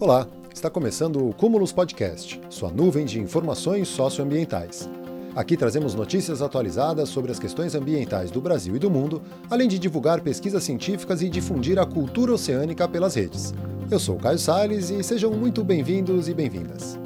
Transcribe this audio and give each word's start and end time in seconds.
Olá, 0.00 0.28
está 0.54 0.70
começando 0.70 1.28
o 1.28 1.34
Cúmulos 1.34 1.72
Podcast, 1.72 2.40
sua 2.48 2.70
nuvem 2.70 3.04
de 3.04 3.18
informações 3.18 3.88
socioambientais. 3.88 4.88
Aqui 5.34 5.56
trazemos 5.56 5.92
notícias 5.92 6.40
atualizadas 6.40 7.08
sobre 7.08 7.32
as 7.32 7.38
questões 7.40 7.74
ambientais 7.74 8.30
do 8.30 8.40
Brasil 8.40 8.76
e 8.76 8.78
do 8.78 8.88
mundo, 8.88 9.20
além 9.50 9.66
de 9.66 9.76
divulgar 9.76 10.20
pesquisas 10.20 10.62
científicas 10.62 11.20
e 11.20 11.28
difundir 11.28 11.80
a 11.80 11.84
cultura 11.84 12.32
oceânica 12.32 12.86
pelas 12.86 13.16
redes. 13.16 13.52
Eu 13.90 13.98
sou 13.98 14.16
Caio 14.18 14.38
Salles 14.38 14.88
e 14.88 15.02
sejam 15.02 15.32
muito 15.32 15.64
bem-vindos 15.64 16.28
e 16.28 16.34
bem-vindas. 16.34 16.96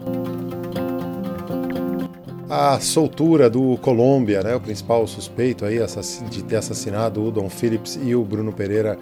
A 2.51 2.79
soltura 2.79 3.49
do 3.49 3.79
Colômbia, 3.79 4.43
né, 4.43 4.55
o 4.55 4.61
principal 4.61 5.07
suspeito 5.07 5.65
aí 5.65 5.79
de 6.29 6.45
ter 6.45 6.57
assassinado 6.57 7.25
o 7.25 7.31
Dom 7.31 7.49
Phillips 7.49 7.99
e 8.05 8.15
o 8.15 8.23
Bruno 8.23 8.53
Pereira 8.53 8.99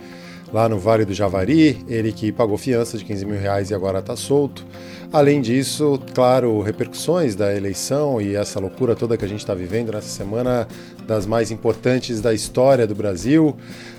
lá 0.53 0.69
no 0.69 0.79
Vale 0.79 1.05
do 1.05 1.15
Javari, 1.15 1.85
ele 1.89 2.13
que 2.13 2.33
pagou 2.33 2.59
fiança 2.59 2.99
de 2.99 3.05
15 3.05 3.25
mil 3.25 3.39
reais 3.39 3.71
e 3.71 3.75
agora 3.75 4.01
está 4.01 4.17
solto. 4.17 4.67
Além 5.13 5.41
disso, 5.41 6.01
claro, 6.15 6.61
repercussões 6.61 7.35
da 7.35 7.55
eleição 7.55 8.21
e 8.21 8.37
essa 8.37 8.61
loucura 8.61 8.95
toda 8.95 9.17
que 9.17 9.25
a 9.25 9.29
gente 9.29 9.41
está 9.41 9.55
vivendo 9.55 9.93
nessa 9.93 10.09
semana 10.09 10.69
das 11.05 11.27
mais 11.27 11.51
importantes 11.51 12.21
da 12.21 12.33
história 12.33 12.87
do 12.87 12.95
Brasil. 12.95 13.57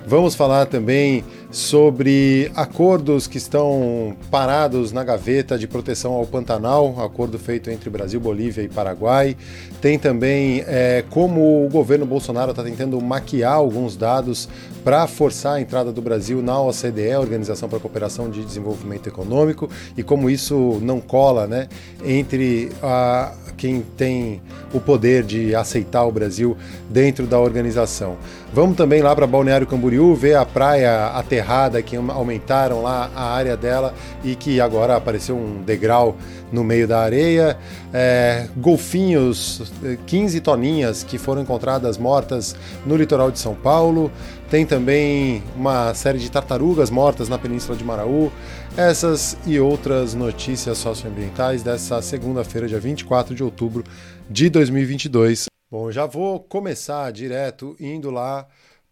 Vamos 0.07 0.35
falar 0.35 0.67
também 0.67 1.23
sobre 1.51 2.49
acordos 2.55 3.27
que 3.27 3.37
estão 3.37 4.15
parados 4.31 4.93
na 4.93 5.03
gaveta 5.03 5.57
de 5.57 5.67
proteção 5.67 6.13
ao 6.13 6.25
Pantanal, 6.25 6.95
acordo 7.03 7.37
feito 7.37 7.69
entre 7.69 7.89
Brasil, 7.89 8.19
Bolívia 8.19 8.61
e 8.61 8.69
Paraguai. 8.69 9.35
Tem 9.81 9.99
também 9.99 10.63
é, 10.65 11.03
como 11.09 11.65
o 11.65 11.69
governo 11.69 12.05
Bolsonaro 12.05 12.51
está 12.51 12.63
tentando 12.63 12.99
maquiar 13.01 13.55
alguns 13.55 13.97
dados 13.97 14.47
para 14.83 15.05
forçar 15.07 15.55
a 15.55 15.61
entrada 15.61 15.91
do 15.91 16.01
Brasil 16.01 16.41
na 16.41 16.59
OCDE, 16.61 17.15
Organização 17.17 17.67
para 17.67 17.77
a 17.77 17.81
Cooperação 17.81 18.29
de 18.29 18.43
Desenvolvimento 18.43 19.07
Econômico, 19.07 19.69
e 19.97 20.03
como 20.03 20.29
isso 20.29 20.79
não 20.81 21.01
cola 21.01 21.47
né, 21.47 21.67
entre 22.03 22.71
a, 22.81 23.33
quem 23.57 23.81
tem 23.95 24.41
o 24.73 24.79
poder 24.79 25.23
de 25.23 25.53
aceitar 25.53 26.03
o 26.05 26.11
Brasil 26.11 26.57
dentro 26.89 27.27
da 27.27 27.39
organização. 27.39 28.17
Vamos 28.53 28.75
também 28.75 29.01
lá 29.01 29.15
para 29.15 29.25
Balneário 29.25 29.65
Camboriú, 29.65 30.13
ver 30.13 30.35
a 30.35 30.45
praia 30.45 31.07
aterrada 31.07 31.81
que 31.81 31.95
aumentaram 31.95 32.81
lá 32.81 33.09
a 33.15 33.31
área 33.31 33.55
dela 33.55 33.93
e 34.25 34.35
que 34.35 34.59
agora 34.59 34.97
apareceu 34.97 35.37
um 35.37 35.61
degrau 35.61 36.17
no 36.51 36.61
meio 36.61 36.85
da 36.85 36.99
areia. 36.99 37.57
É, 37.93 38.49
golfinhos, 38.57 39.71
15 40.05 40.41
toninhas 40.41 41.01
que 41.01 41.17
foram 41.17 41.41
encontradas 41.41 41.97
mortas 41.97 42.53
no 42.85 42.97
litoral 42.97 43.31
de 43.31 43.39
São 43.39 43.55
Paulo. 43.55 44.11
Tem 44.49 44.65
também 44.65 45.41
uma 45.55 45.93
série 45.93 46.19
de 46.19 46.29
tartarugas 46.29 46.89
mortas 46.89 47.29
na 47.29 47.37
Península 47.37 47.77
de 47.77 47.85
Maraú. 47.85 48.29
Essas 48.75 49.37
e 49.45 49.61
outras 49.61 50.13
notícias 50.13 50.77
socioambientais 50.77 51.63
dessa 51.63 52.01
segunda-feira, 52.01 52.67
dia 52.67 52.81
24 52.81 53.33
de 53.33 53.45
outubro 53.45 53.81
de 54.29 54.49
2022. 54.49 55.50
Bom, 55.71 55.89
já 55.89 56.05
vou 56.05 56.37
começar 56.37 57.09
direto 57.13 57.77
indo 57.79 58.11
lá 58.11 58.45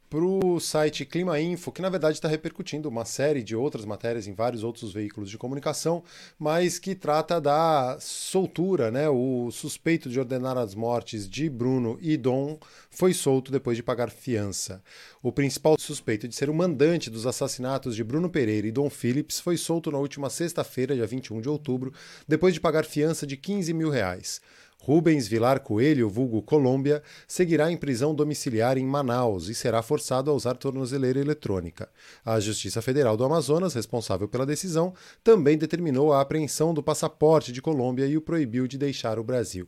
para 0.09 0.23
o 0.23 0.61
site 0.61 1.03
Clima 1.03 1.37
Info, 1.37 1.73
que 1.73 1.81
na 1.81 1.89
verdade 1.89 2.13
está 2.13 2.29
repercutindo 2.29 2.87
uma 2.87 3.03
série 3.03 3.43
de 3.43 3.53
outras 3.53 3.83
matérias 3.83 4.27
em 4.27 4.33
vários 4.33 4.63
outros 4.63 4.93
veículos 4.93 5.29
de 5.29 5.37
comunicação, 5.37 6.01
mas 6.39 6.79
que 6.79 6.95
trata 6.95 7.41
da 7.41 7.97
soltura, 7.99 8.89
né? 8.89 9.09
O 9.09 9.51
suspeito 9.51 10.09
de 10.09 10.21
ordenar 10.21 10.57
as 10.57 10.73
mortes 10.73 11.29
de 11.29 11.49
Bruno 11.49 11.99
e 12.01 12.15
Dom 12.15 12.57
foi 12.89 13.13
solto 13.13 13.51
depois 13.51 13.75
de 13.75 13.83
pagar 13.83 14.09
fiança. 14.09 14.81
O 15.21 15.33
principal 15.33 15.75
suspeito 15.77 16.29
de 16.29 16.35
ser 16.35 16.49
o 16.49 16.55
mandante 16.55 17.09
dos 17.09 17.27
assassinatos 17.27 17.93
de 17.93 18.05
Bruno 18.05 18.29
Pereira 18.29 18.65
e 18.65 18.71
Dom 18.71 18.89
Phillips 18.89 19.41
foi 19.41 19.57
solto 19.57 19.91
na 19.91 19.97
última 19.97 20.29
sexta-feira, 20.29 20.95
dia 20.95 21.05
21 21.05 21.41
de 21.41 21.49
outubro, 21.49 21.93
depois 22.25 22.53
de 22.53 22.61
pagar 22.61 22.85
fiança 22.85 23.27
de 23.27 23.35
15 23.35 23.73
mil 23.73 23.89
reais. 23.89 24.39
Rubens 24.81 25.27
Vilar 25.27 25.59
Coelho, 25.59 26.09
vulgo 26.09 26.41
Colômbia, 26.41 27.03
seguirá 27.27 27.71
em 27.71 27.77
prisão 27.77 28.15
domiciliar 28.15 28.77
em 28.77 28.85
Manaus 28.85 29.49
e 29.49 29.53
será 29.53 29.81
forçado 29.81 30.31
a 30.31 30.33
usar 30.33 30.55
tornozeleira 30.55 31.19
eletrônica. 31.19 31.89
A 32.25 32.39
Justiça 32.39 32.81
Federal 32.81 33.17
do 33.17 33.25
Amazonas, 33.25 33.73
responsável 33.73 34.27
pela 34.27 34.45
decisão, 34.45 34.93
também 35.23 35.57
determinou 35.57 36.13
a 36.13 36.21
apreensão 36.21 36.73
do 36.73 36.81
passaporte 36.81 37.51
de 37.51 37.61
Colômbia 37.61 38.07
e 38.07 38.15
o 38.15 38.21
proibiu 38.21 38.67
de 38.67 38.77
deixar 38.77 39.19
o 39.19 39.23
Brasil. 39.23 39.67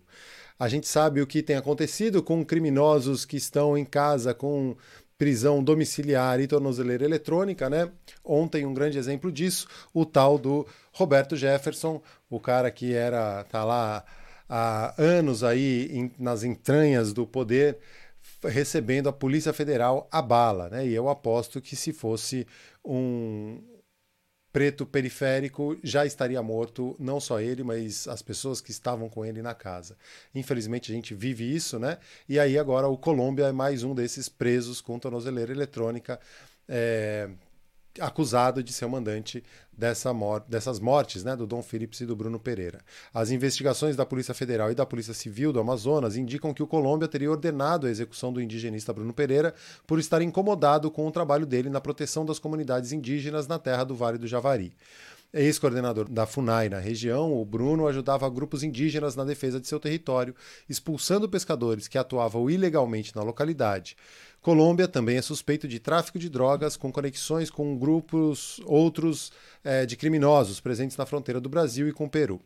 A 0.57 0.69
gente 0.69 0.87
sabe 0.87 1.21
o 1.21 1.27
que 1.27 1.43
tem 1.43 1.55
acontecido 1.55 2.23
com 2.23 2.45
criminosos 2.45 3.25
que 3.25 3.35
estão 3.35 3.77
em 3.77 3.83
casa 3.83 4.33
com 4.33 4.77
prisão 5.17 5.63
domiciliar 5.63 6.39
e 6.39 6.47
tornozeleira 6.47 7.05
eletrônica, 7.05 7.69
né? 7.69 7.91
Ontem 8.23 8.65
um 8.65 8.73
grande 8.73 8.97
exemplo 8.97 9.31
disso, 9.31 9.67
o 9.93 10.05
tal 10.05 10.39
do 10.39 10.65
Roberto 10.91 11.35
Jefferson, 11.35 12.01
o 12.29 12.39
cara 12.39 12.71
que 12.71 12.93
era 12.93 13.43
tá 13.43 13.63
lá 13.63 14.03
há 14.53 14.93
anos 15.01 15.45
aí 15.45 15.87
em, 15.91 16.11
nas 16.19 16.43
entranhas 16.43 17.13
do 17.13 17.25
poder, 17.25 17.77
recebendo 18.43 19.07
a 19.07 19.13
Polícia 19.13 19.53
Federal 19.53 20.09
a 20.11 20.21
bala. 20.21 20.69
Né? 20.69 20.87
E 20.87 20.93
eu 20.93 21.07
aposto 21.07 21.61
que 21.61 21.73
se 21.73 21.93
fosse 21.93 22.45
um 22.83 23.61
preto 24.51 24.85
periférico, 24.85 25.77
já 25.81 26.05
estaria 26.05 26.41
morto, 26.43 26.93
não 26.99 27.21
só 27.21 27.39
ele, 27.39 27.63
mas 27.63 28.05
as 28.09 28.21
pessoas 28.21 28.59
que 28.59 28.71
estavam 28.71 29.07
com 29.07 29.23
ele 29.23 29.41
na 29.41 29.55
casa. 29.55 29.95
Infelizmente 30.35 30.91
a 30.91 30.95
gente 30.95 31.15
vive 31.15 31.55
isso, 31.55 31.79
né? 31.79 31.97
E 32.27 32.37
aí 32.37 32.59
agora 32.59 32.89
o 32.89 32.97
Colômbia 32.97 33.45
é 33.45 33.51
mais 33.53 33.83
um 33.83 33.95
desses 33.95 34.27
presos 34.27 34.81
com 34.81 34.99
tornozeleira 34.99 35.53
eletrônica. 35.53 36.19
É, 36.67 37.29
acusado 37.99 38.63
de 38.63 38.71
ser 38.71 38.85
o 38.85 38.89
mandante 38.89 39.43
dessa 39.71 40.13
mor 40.13 40.43
dessas 40.47 40.79
mortes 40.79 41.23
né, 41.23 41.35
do 41.35 41.47
Dom 41.47 41.61
Phillips 41.61 42.01
e 42.01 42.05
do 42.05 42.15
Bruno 42.15 42.39
Pereira. 42.39 42.79
As 43.13 43.31
investigações 43.31 43.95
da 43.95 44.05
Polícia 44.05 44.33
Federal 44.33 44.71
e 44.71 44.75
da 44.75 44.85
Polícia 44.85 45.13
Civil 45.13 45.51
do 45.51 45.59
Amazonas 45.59 46.15
indicam 46.15 46.53
que 46.53 46.63
o 46.63 46.67
Colômbia 46.67 47.07
teria 47.07 47.31
ordenado 47.31 47.87
a 47.87 47.89
execução 47.89 48.31
do 48.31 48.41
indigenista 48.41 48.93
Bruno 48.93 49.13
Pereira 49.13 49.53
por 49.87 49.99
estar 49.99 50.21
incomodado 50.21 50.91
com 50.91 51.07
o 51.07 51.11
trabalho 51.11 51.45
dele 51.45 51.69
na 51.69 51.81
proteção 51.81 52.25
das 52.25 52.39
comunidades 52.39 52.91
indígenas 52.91 53.47
na 53.47 53.57
terra 53.57 53.83
do 53.83 53.95
Vale 53.95 54.17
do 54.17 54.27
Javari. 54.27 54.73
Ex-coordenador 55.33 56.09
da 56.09 56.25
FUNAI 56.25 56.67
na 56.67 56.79
região, 56.79 57.33
o 57.33 57.45
Bruno 57.45 57.87
ajudava 57.87 58.29
grupos 58.29 58.63
indígenas 58.63 59.15
na 59.15 59.23
defesa 59.23 59.61
de 59.61 59.67
seu 59.67 59.79
território, 59.79 60.35
expulsando 60.67 61.29
pescadores 61.29 61.87
que 61.87 61.97
atuavam 61.97 62.49
ilegalmente 62.49 63.15
na 63.15 63.23
localidade. 63.23 63.95
Colômbia 64.41 64.87
também 64.87 65.17
é 65.17 65.21
suspeito 65.21 65.67
de 65.67 65.79
tráfico 65.79 66.17
de 66.17 66.27
drogas 66.27 66.75
com 66.75 66.91
conexões 66.91 67.51
com 67.51 67.77
grupos 67.77 68.59
outros 68.65 69.31
é, 69.63 69.85
de 69.85 69.95
criminosos 69.95 70.59
presentes 70.59 70.97
na 70.97 71.05
fronteira 71.05 71.39
do 71.39 71.47
Brasil 71.47 71.87
e 71.87 71.93
com 71.93 72.05
o 72.05 72.09
Peru. 72.09 72.41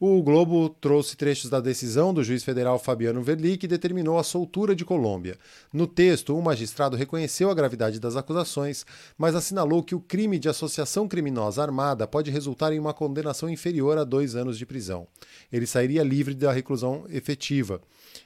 O 0.00 0.22
Globo 0.22 0.70
trouxe 0.70 1.16
trechos 1.16 1.50
da 1.50 1.60
decisão 1.60 2.14
do 2.14 2.24
juiz 2.24 2.42
federal 2.42 2.78
Fabiano 2.78 3.22
Verli, 3.22 3.58
que 3.58 3.68
determinou 3.68 4.18
a 4.18 4.24
soltura 4.24 4.74
de 4.74 4.86
Colômbia. 4.86 5.36
No 5.70 5.86
texto, 5.86 6.34
o 6.34 6.40
magistrado 6.40 6.96
reconheceu 6.96 7.50
a 7.50 7.54
gravidade 7.54 8.00
das 8.00 8.16
acusações, 8.16 8.86
mas 9.18 9.34
assinalou 9.34 9.82
que 9.82 9.94
o 9.94 10.00
crime 10.00 10.38
de 10.38 10.48
associação 10.48 11.06
criminosa 11.06 11.62
armada 11.62 12.06
pode 12.06 12.30
resultar 12.30 12.72
em 12.72 12.78
uma 12.78 12.94
condenação 12.94 13.50
inferior 13.50 13.98
a 13.98 14.04
dois 14.04 14.34
anos 14.34 14.56
de 14.56 14.64
prisão. 14.64 15.06
Ele 15.52 15.66
sairia 15.66 16.02
livre 16.02 16.34
da 16.34 16.52
reclusão 16.52 17.04
efetiva. 17.10 17.82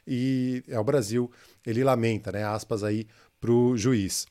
E 0.07 0.63
é 0.69 0.79
o 0.79 0.85
Brasil 0.85 1.31
ele 1.67 1.83
lamenta, 1.83 2.33
né, 2.33 2.45
aspas 2.45 2.83
aí 2.83 3.07
para 3.41 3.53
o 3.53 3.77
juiz. 3.77 4.27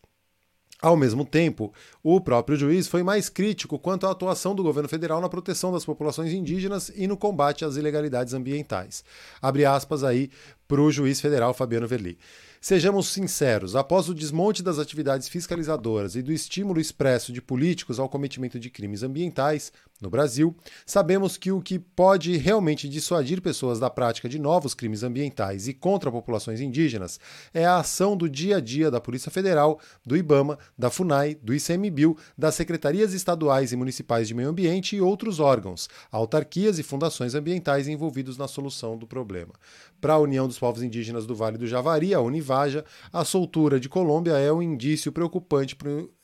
Ao 0.80 0.96
mesmo 0.96 1.26
tempo, 1.26 1.74
o 2.04 2.22
próprio 2.22 2.56
juiz 2.56 2.88
foi 2.88 3.02
mais 3.02 3.30
crítico 3.30 3.80
quanto 3.80 4.06
à 4.06 4.12
atuação 4.12 4.54
do 4.54 4.62
governo 4.62 4.88
federal 4.88 5.20
na 5.20 5.28
proteção 5.28 5.72
das 5.72 5.84
populações 5.84 6.32
indígenas 6.32 6.92
e 6.96 7.08
no 7.08 7.18
combate 7.18 7.66
às 7.66 7.78
ilegalidades 7.78 8.36
ambientais. 8.36 9.04
Abre 9.42 9.66
aspas 9.66 10.04
aí 10.04 10.30
para 10.68 10.80
o 10.80 10.92
juiz 10.92 11.20
federal 11.20 11.52
Fabiano 11.52 11.88
Verli. 11.88 12.20
Sejamos 12.60 13.08
sinceros, 13.10 13.76
após 13.76 14.10
o 14.10 14.14
desmonte 14.14 14.64
das 14.64 14.80
atividades 14.80 15.30
fiscalizadoras 15.30 16.16
e 16.16 16.22
do 16.22 16.32
estímulo 16.32 16.80
expresso 16.80 17.32
de 17.32 17.42
políticos 17.42 18.00
ao 18.00 18.10
cometimento 18.10 18.60
de 18.60 18.70
crimes 18.70 19.04
ambientais 19.04 19.72
no 20.02 20.10
Brasil, 20.10 20.56
sabemos 20.86 21.38
que 21.38 21.52
o 21.52 21.62
que 21.62 21.80
pode 21.80 22.36
realmente 22.38 22.88
dissuadir 22.88 23.42
pessoas 23.42 23.80
da 23.80 23.90
prática 23.90 24.30
de 24.30 24.40
novos 24.40 24.74
crimes 24.74 25.04
ambientais 25.04 25.68
e 25.68 25.74
contra 25.74 26.12
populações 26.12 26.62
indígenas 26.62 27.20
é 27.54 27.66
a 27.66 27.78
ação 27.78 28.16
do 28.16 28.30
dia 28.30 28.58
a 28.58 28.60
dia 28.60 28.92
da 28.92 29.02
Polícia 29.02 29.32
Federal, 29.32 29.80
do 30.06 30.16
IBAMA, 30.16 30.58
da 30.78 30.90
FUNAI, 30.90 31.36
do 31.42 31.54
ICMBio, 31.54 32.18
das 32.38 32.56
secretarias 32.56 33.14
estaduais 33.14 33.72
e 33.72 33.76
municipais 33.76 34.28
de 34.28 34.34
meio 34.34 34.50
ambiente 34.50 34.96
e 34.96 35.02
outros 35.02 35.40
órgãos, 35.40 35.90
autarquias 36.12 36.78
e 36.80 36.84
fundações 36.84 37.34
ambientais 37.34 37.88
envolvidos 37.88 38.38
na 38.38 38.48
solução 38.48 38.98
do 38.98 39.08
problema. 39.08 39.54
Para 40.00 40.14
a 40.14 40.20
União 40.20 40.48
dos 40.48 40.60
Povos 40.60 40.84
Indígenas 40.84 41.26
do 41.26 41.36
Vale 41.36 41.58
do 41.58 41.66
Javari, 41.66 42.14
a 42.14 42.22
Univaja, 42.22 42.86
a 43.12 43.26
soltura 43.26 43.80
de 43.80 43.90
Colômbia 43.90 44.34
é 44.34 44.52
um 44.52 44.62
indício 44.62 45.12
preocupante 45.12 45.76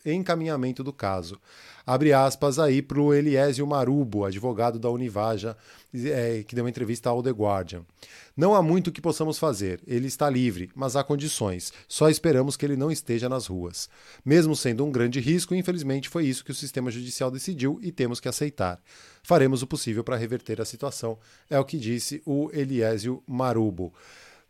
encaminhamento 0.05 0.83
do 0.83 0.91
caso. 0.91 1.39
Abre 1.85 2.13
aspas 2.13 2.59
aí 2.59 2.81
para 2.81 2.99
o 2.99 3.13
Eliésio 3.13 3.67
Marubo, 3.67 4.23
advogado 4.23 4.79
da 4.79 4.89
Univaja, 4.89 5.57
é, 5.93 6.43
que 6.47 6.55
deu 6.55 6.63
uma 6.63 6.69
entrevista 6.69 7.09
ao 7.09 7.21
The 7.21 7.31
Guardian. 7.31 7.85
Não 8.35 8.55
há 8.55 8.63
muito 8.63 8.91
que 8.91 9.01
possamos 9.01 9.37
fazer. 9.37 9.81
Ele 9.85 10.07
está 10.07 10.29
livre, 10.29 10.71
mas 10.73 10.95
há 10.95 11.03
condições. 11.03 11.73
Só 11.87 12.09
esperamos 12.09 12.55
que 12.55 12.65
ele 12.65 12.77
não 12.77 12.89
esteja 12.89 13.27
nas 13.27 13.47
ruas. 13.47 13.89
Mesmo 14.23 14.55
sendo 14.55 14.85
um 14.85 14.91
grande 14.91 15.19
risco, 15.19 15.53
infelizmente 15.53 16.07
foi 16.07 16.25
isso 16.25 16.43
que 16.43 16.51
o 16.51 16.55
sistema 16.55 16.89
judicial 16.89 17.29
decidiu 17.29 17.77
e 17.81 17.91
temos 17.91 18.19
que 18.19 18.29
aceitar. 18.29 18.81
Faremos 19.21 19.61
o 19.61 19.67
possível 19.67 20.03
para 20.03 20.17
reverter 20.17 20.61
a 20.61 20.65
situação, 20.65 21.17
é 21.49 21.59
o 21.59 21.65
que 21.65 21.77
disse 21.77 22.21
o 22.25 22.49
Eliésio 22.53 23.21
Marubo. 23.27 23.93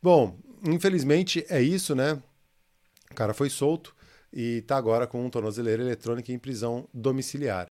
Bom, 0.02 0.38
infelizmente 0.64 1.46
é 1.50 1.62
isso, 1.62 1.96
né? 1.96 2.22
O 3.12 3.16
cara 3.16 3.34
foi 3.34 3.50
solto 3.50 3.94
e 4.33 4.57
está 4.57 4.75
agora 4.75 5.06
com 5.06 5.24
um 5.24 5.30
tornozeleira 5.30 5.83
eletrônica 5.83 6.31
em 6.31 6.39
prisão 6.39 6.88
domiciliar. 6.94 7.68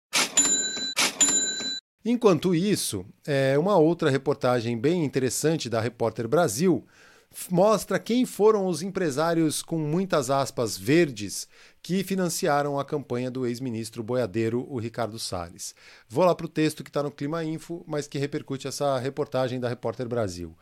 Enquanto 2.04 2.54
isso, 2.54 3.04
é, 3.26 3.56
uma 3.58 3.76
outra 3.76 4.10
reportagem 4.10 4.78
bem 4.78 5.04
interessante 5.04 5.68
da 5.68 5.80
Repórter 5.80 6.26
Brasil 6.26 6.84
mostra 7.50 7.98
quem 7.98 8.26
foram 8.26 8.66
os 8.66 8.82
empresários 8.82 9.62
com 9.62 9.78
muitas 9.78 10.30
aspas 10.30 10.76
verdes 10.76 11.48
que 11.82 12.04
financiaram 12.04 12.78
a 12.78 12.84
campanha 12.84 13.30
do 13.30 13.46
ex-ministro 13.46 14.02
boiadeiro, 14.02 14.66
o 14.68 14.78
Ricardo 14.78 15.18
Salles. 15.18 15.74
Vou 16.08 16.24
lá 16.24 16.34
para 16.34 16.46
o 16.46 16.48
texto 16.48 16.84
que 16.84 16.90
está 16.90 17.02
no 17.02 17.10
Clima 17.10 17.42
Info, 17.44 17.82
mas 17.86 18.06
que 18.06 18.18
repercute 18.18 18.68
essa 18.68 18.98
reportagem 18.98 19.58
da 19.58 19.68
Repórter 19.68 20.08
Brasil. 20.08 20.56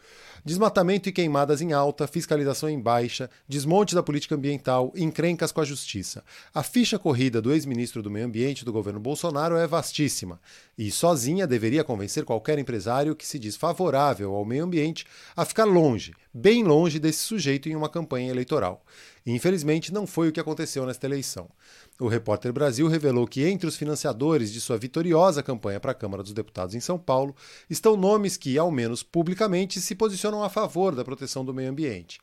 Desmatamento 0.45 1.09
e 1.09 1.13
queimadas 1.13 1.61
em 1.61 1.73
alta, 1.73 2.07
fiscalização 2.07 2.69
em 2.69 2.81
baixa, 2.81 3.29
desmonte 3.47 3.95
da 3.95 4.03
política 4.03 4.35
ambiental, 4.35 4.93
encrencas 4.97 5.53
com 5.53 5.61
a 5.61 5.65
justiça. 5.65 6.25
A 6.55 6.63
ficha 6.63 6.99
corrida 6.99 7.43
do 7.43 7.53
ex-ministro 7.53 8.03
do 8.03 8.11
Meio 8.11 8.27
Ambiente 8.27 8.65
do 8.65 8.73
governo 8.73 8.99
Bolsonaro 8.99 9.57
é 9.57 9.67
vastíssima 9.67 10.41
e 10.79 10.91
sozinha 10.91 11.47
deveria 11.47 11.85
convencer 11.85 12.25
qualquer 12.25 12.59
empresário 12.59 13.15
que 13.15 13.27
se 13.27 13.39
diz 13.39 13.55
favorável 13.55 14.35
ao 14.35 14.45
meio 14.45 14.65
ambiente 14.65 15.05
a 15.37 15.45
ficar 15.45 15.65
longe, 15.65 16.15
bem 16.33 16.65
longe 16.65 16.99
desse 16.99 17.19
sujeito 17.19 17.69
em 17.69 17.77
uma 17.77 17.89
campanha 17.89 18.31
eleitoral. 18.31 18.83
Infelizmente, 19.27 19.93
não 19.93 20.07
foi 20.07 20.29
o 20.29 20.33
que 20.33 20.41
aconteceu 20.41 20.87
nesta 20.87 21.07
eleição. 21.07 21.51
O 22.01 22.09
Repórter 22.09 22.51
Brasil 22.51 22.89
revelou 22.89 23.27
que 23.27 23.47
entre 23.47 23.69
os 23.69 23.77
financiadores 23.77 24.51
de 24.51 24.59
sua 24.59 24.79
vitoriosa 24.79 25.43
campanha 25.43 25.79
para 25.79 25.93
a 25.93 25.95
Câmara 25.95 26.23
dos 26.23 26.33
Deputados 26.33 26.75
em 26.75 26.81
São 26.81 26.99
Paulo 26.99 27.37
estão 27.69 27.95
nomes 27.95 28.39
que, 28.39 28.57
ao 28.57 28.71
menos 28.71 29.03
publicamente, 29.03 29.83
se 29.83 29.95
posicionam 29.95 30.43
a 30.43 30.49
favor 30.49 30.95
da 30.95 31.05
proteção 31.05 31.45
do 31.45 31.53
meio 31.53 31.69
ambiente. 31.71 32.19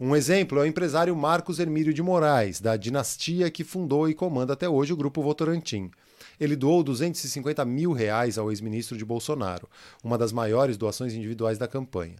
Um 0.00 0.16
exemplo 0.16 0.58
é 0.58 0.62
o 0.62 0.66
empresário 0.66 1.14
Marcos 1.14 1.60
Hermílio 1.60 1.94
de 1.94 2.02
Moraes, 2.02 2.60
da 2.60 2.76
dinastia 2.76 3.48
que 3.48 3.62
fundou 3.62 4.08
e 4.08 4.14
comanda 4.14 4.54
até 4.54 4.68
hoje 4.68 4.92
o 4.92 4.96
Grupo 4.96 5.22
Votorantim. 5.22 5.88
Ele 6.40 6.56
doou 6.56 6.82
250 6.82 7.64
mil 7.64 7.92
reais 7.92 8.38
ao 8.38 8.50
ex-ministro 8.50 8.98
de 8.98 9.04
Bolsonaro, 9.04 9.68
uma 10.02 10.18
das 10.18 10.32
maiores 10.32 10.76
doações 10.76 11.14
individuais 11.14 11.58
da 11.58 11.68
campanha. 11.68 12.16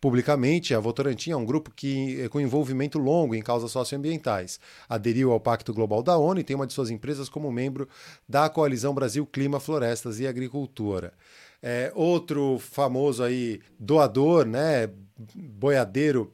Publicamente, 0.00 0.74
a 0.74 0.80
Votorantim 0.80 1.30
é 1.30 1.36
um 1.36 1.44
grupo 1.44 1.72
que, 1.74 2.20
é 2.20 2.28
com 2.28 2.40
envolvimento 2.40 2.98
longo 2.98 3.34
em 3.34 3.42
causas 3.42 3.72
socioambientais. 3.72 4.60
Aderiu 4.88 5.32
ao 5.32 5.40
Pacto 5.40 5.74
Global 5.74 6.02
da 6.02 6.16
ONU 6.16 6.40
e 6.40 6.44
tem 6.44 6.54
uma 6.54 6.66
de 6.66 6.72
suas 6.72 6.90
empresas 6.90 7.28
como 7.28 7.50
membro 7.50 7.88
da 8.28 8.48
Coalizão 8.48 8.94
Brasil 8.94 9.26
Clima, 9.26 9.58
Florestas 9.58 10.20
e 10.20 10.26
Agricultura. 10.26 11.12
É, 11.60 11.90
outro 11.94 12.58
famoso 12.60 13.22
aí 13.22 13.60
doador, 13.78 14.46
né, 14.46 14.88
boiadeiro 15.34 16.32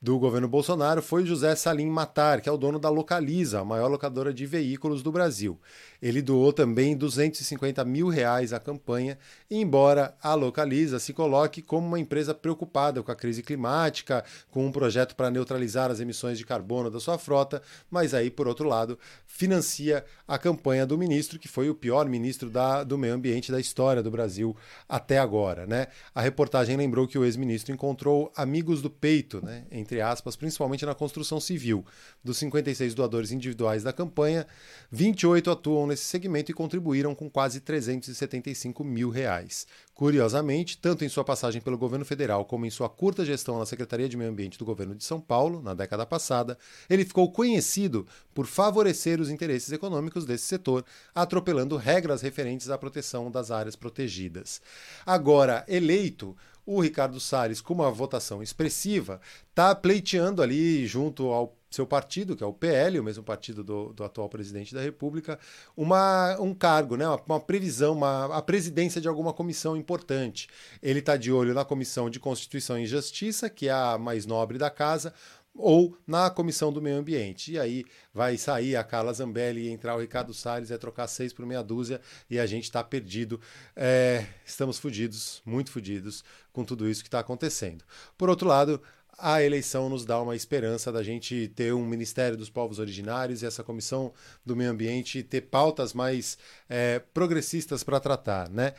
do 0.00 0.18
governo 0.18 0.48
Bolsonaro 0.48 1.02
foi 1.02 1.26
José 1.26 1.54
Salim 1.54 1.90
Matar, 1.90 2.40
que 2.40 2.48
é 2.48 2.52
o 2.52 2.56
dono 2.56 2.78
da 2.78 2.88
Localiza, 2.88 3.60
a 3.60 3.64
maior 3.64 3.88
locadora 3.88 4.32
de 4.32 4.46
veículos 4.46 5.02
do 5.02 5.12
Brasil. 5.12 5.60
Ele 6.02 6.22
doou 6.22 6.52
também 6.52 6.96
250 6.96 7.84
mil 7.84 8.08
reais 8.08 8.52
à 8.52 8.60
campanha, 8.60 9.18
embora 9.50 10.14
a 10.22 10.34
Localiza 10.34 10.98
se 10.98 11.12
coloque 11.12 11.60
como 11.60 11.86
uma 11.86 11.98
empresa 11.98 12.34
preocupada 12.34 13.02
com 13.02 13.12
a 13.12 13.16
crise 13.16 13.42
climática, 13.42 14.24
com 14.50 14.66
um 14.66 14.72
projeto 14.72 15.14
para 15.14 15.30
neutralizar 15.30 15.90
as 15.90 16.00
emissões 16.00 16.38
de 16.38 16.46
carbono 16.46 16.90
da 16.90 17.00
sua 17.00 17.18
frota, 17.18 17.62
mas 17.90 18.14
aí, 18.14 18.30
por 18.30 18.48
outro 18.48 18.66
lado, 18.66 18.98
financia 19.26 20.04
a 20.26 20.38
campanha 20.38 20.86
do 20.86 20.96
ministro, 20.96 21.38
que 21.38 21.48
foi 21.48 21.68
o 21.68 21.74
pior 21.74 22.06
ministro 22.08 22.48
da, 22.48 22.82
do 22.82 22.96
meio 22.96 23.14
ambiente 23.14 23.52
da 23.52 23.60
história 23.60 24.02
do 24.02 24.10
Brasil 24.10 24.56
até 24.88 25.18
agora. 25.18 25.66
Né? 25.66 25.88
A 26.14 26.20
reportagem 26.20 26.76
lembrou 26.76 27.06
que 27.06 27.18
o 27.18 27.24
ex-ministro 27.24 27.72
encontrou 27.72 28.32
amigos 28.36 28.80
do 28.80 28.90
peito, 28.90 29.44
né, 29.44 29.64
entre 29.70 30.00
aspas, 30.00 30.36
principalmente 30.36 30.86
na 30.86 30.94
construção 30.94 31.40
civil. 31.40 31.84
Dos 32.22 32.38
56 32.38 32.94
doadores 32.94 33.32
individuais 33.32 33.82
da 33.82 33.92
campanha, 33.92 34.46
28 34.90 35.50
atuam 35.50 35.89
nesse 35.90 36.04
segmento 36.04 36.50
e 36.50 36.54
contribuíram 36.54 37.14
com 37.14 37.28
quase 37.28 37.60
375 37.60 38.82
mil 38.82 39.10
reais. 39.10 39.66
Curiosamente, 39.92 40.78
tanto 40.78 41.04
em 41.04 41.08
sua 41.10 41.22
passagem 41.22 41.60
pelo 41.60 41.76
governo 41.76 42.06
federal 42.06 42.46
como 42.46 42.64
em 42.64 42.70
sua 42.70 42.88
curta 42.88 43.24
gestão 43.24 43.58
na 43.58 43.66
Secretaria 43.66 44.08
de 44.08 44.16
Meio 44.16 44.30
Ambiente 44.30 44.58
do 44.58 44.64
governo 44.64 44.94
de 44.94 45.04
São 45.04 45.20
Paulo, 45.20 45.60
na 45.60 45.74
década 45.74 46.06
passada, 46.06 46.56
ele 46.88 47.04
ficou 47.04 47.30
conhecido 47.30 48.06
por 48.32 48.46
favorecer 48.46 49.20
os 49.20 49.28
interesses 49.28 49.70
econômicos 49.72 50.24
desse 50.24 50.46
setor, 50.46 50.84
atropelando 51.14 51.76
regras 51.76 52.22
referentes 52.22 52.70
à 52.70 52.78
proteção 52.78 53.30
das 53.30 53.50
áreas 53.50 53.76
protegidas. 53.76 54.62
Agora, 55.04 55.64
eleito, 55.68 56.34
o 56.64 56.80
Ricardo 56.80 57.18
Salles, 57.18 57.60
com 57.60 57.74
uma 57.74 57.90
votação 57.90 58.42
expressiva, 58.42 59.20
está 59.50 59.74
pleiteando 59.74 60.40
ali 60.40 60.86
junto 60.86 61.26
ao 61.28 61.59
seu 61.70 61.86
partido, 61.86 62.36
que 62.36 62.42
é 62.42 62.46
o 62.46 62.52
PL, 62.52 62.98
o 62.98 63.04
mesmo 63.04 63.22
partido 63.22 63.62
do, 63.62 63.92
do 63.92 64.02
atual 64.02 64.28
presidente 64.28 64.74
da 64.74 64.80
República, 64.80 65.38
uma, 65.76 66.36
um 66.40 66.52
cargo, 66.52 66.96
né, 66.96 67.06
uma, 67.06 67.22
uma 67.26 67.40
previsão, 67.40 67.92
uma, 67.92 68.36
a 68.36 68.42
presidência 68.42 69.00
de 69.00 69.06
alguma 69.08 69.32
comissão 69.32 69.76
importante. 69.76 70.48
Ele 70.82 70.98
está 70.98 71.16
de 71.16 71.30
olho 71.30 71.54
na 71.54 71.64
Comissão 71.64 72.10
de 72.10 72.18
Constituição 72.18 72.78
e 72.78 72.86
Justiça, 72.86 73.48
que 73.48 73.68
é 73.68 73.72
a 73.72 73.96
mais 73.96 74.26
nobre 74.26 74.58
da 74.58 74.68
casa, 74.68 75.14
ou 75.54 75.96
na 76.06 76.30
Comissão 76.30 76.72
do 76.72 76.80
Meio 76.80 76.96
Ambiente. 76.96 77.52
E 77.52 77.58
aí 77.58 77.84
vai 78.12 78.36
sair 78.36 78.76
a 78.76 78.84
Carla 78.84 79.12
Zambelli 79.12 79.62
e 79.62 79.70
entrar 79.70 79.94
o 79.96 80.00
Ricardo 80.00 80.32
Salles, 80.32 80.70
é 80.70 80.78
trocar 80.78 81.06
seis 81.06 81.32
por 81.32 81.44
meia 81.46 81.62
dúzia 81.62 82.00
e 82.28 82.38
a 82.38 82.46
gente 82.46 82.64
está 82.64 82.82
perdido. 82.82 83.40
É, 83.76 84.26
estamos 84.44 84.78
fodidos, 84.78 85.42
muito 85.44 85.70
fodidos 85.70 86.24
com 86.52 86.64
tudo 86.64 86.88
isso 86.88 87.02
que 87.02 87.08
está 87.08 87.20
acontecendo. 87.20 87.84
Por 88.16 88.28
outro 88.28 88.48
lado, 88.48 88.80
a 89.20 89.42
eleição 89.42 89.88
nos 89.88 90.04
dá 90.04 90.20
uma 90.20 90.34
esperança 90.34 90.90
da 90.90 91.02
gente 91.02 91.48
ter 91.54 91.72
um 91.74 91.84
Ministério 91.84 92.36
dos 92.36 92.48
Povos 92.50 92.78
Originários 92.78 93.42
e 93.42 93.46
essa 93.46 93.62
Comissão 93.62 94.12
do 94.44 94.56
Meio 94.56 94.70
Ambiente 94.70 95.22
ter 95.22 95.42
pautas 95.42 95.92
mais 95.92 96.38
é, 96.68 97.00
progressistas 97.12 97.82
para 97.82 98.00
tratar, 98.00 98.48
né? 98.48 98.74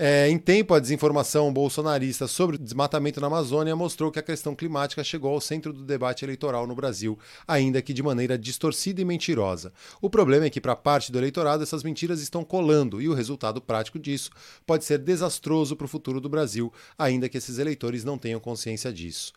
É, 0.00 0.28
em 0.28 0.38
tempo, 0.38 0.74
a 0.74 0.78
desinformação 0.78 1.52
bolsonarista 1.52 2.28
sobre 2.28 2.54
o 2.54 2.58
desmatamento 2.58 3.20
na 3.20 3.26
Amazônia 3.26 3.74
mostrou 3.74 4.12
que 4.12 4.18
a 4.20 4.22
questão 4.22 4.54
climática 4.54 5.02
chegou 5.02 5.34
ao 5.34 5.40
centro 5.40 5.72
do 5.72 5.82
debate 5.82 6.24
eleitoral 6.24 6.68
no 6.68 6.74
Brasil, 6.76 7.18
ainda 7.48 7.82
que 7.82 7.92
de 7.92 8.00
maneira 8.00 8.38
distorcida 8.38 9.00
e 9.00 9.04
mentirosa. 9.04 9.72
O 10.00 10.08
problema 10.08 10.46
é 10.46 10.50
que, 10.50 10.60
para 10.60 10.76
parte 10.76 11.10
do 11.10 11.18
eleitorado, 11.18 11.64
essas 11.64 11.82
mentiras 11.82 12.20
estão 12.20 12.44
colando 12.44 13.02
e 13.02 13.08
o 13.08 13.12
resultado 13.12 13.60
prático 13.60 13.98
disso 13.98 14.30
pode 14.64 14.84
ser 14.84 14.98
desastroso 14.98 15.74
para 15.74 15.86
o 15.86 15.88
futuro 15.88 16.20
do 16.20 16.28
Brasil, 16.28 16.72
ainda 16.96 17.28
que 17.28 17.36
esses 17.36 17.58
eleitores 17.58 18.04
não 18.04 18.16
tenham 18.16 18.38
consciência 18.38 18.92
disso. 18.92 19.32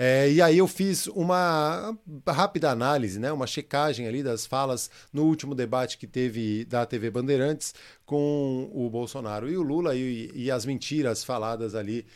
É, 0.00 0.30
e 0.30 0.40
aí 0.40 0.58
eu 0.58 0.68
fiz 0.68 1.08
uma 1.08 1.98
rápida 2.24 2.70
análise, 2.70 3.18
né, 3.18 3.32
uma 3.32 3.48
checagem 3.48 4.06
ali 4.06 4.22
das 4.22 4.46
falas 4.46 4.88
no 5.12 5.24
último 5.24 5.56
debate 5.56 5.98
que 5.98 6.06
teve 6.06 6.64
da 6.66 6.86
TV 6.86 7.10
Bandeirantes 7.10 7.74
com 8.06 8.70
o 8.72 8.88
Bolsonaro 8.88 9.50
e 9.50 9.56
o 9.56 9.62
Lula 9.62 9.96
e, 9.96 10.30
e 10.32 10.52
as 10.52 10.64
mentiras 10.64 11.24
faladas 11.24 11.74
ali 11.74 12.06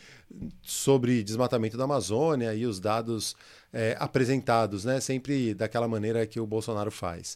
sobre 0.62 1.24
desmatamento 1.24 1.76
da 1.76 1.82
Amazônia 1.82 2.54
e 2.54 2.66
os 2.66 2.78
dados 2.78 3.34
é, 3.72 3.96
apresentados, 3.98 4.84
né, 4.84 5.00
sempre 5.00 5.52
daquela 5.52 5.88
maneira 5.88 6.24
que 6.24 6.38
o 6.38 6.46
Bolsonaro 6.46 6.92
faz. 6.92 7.34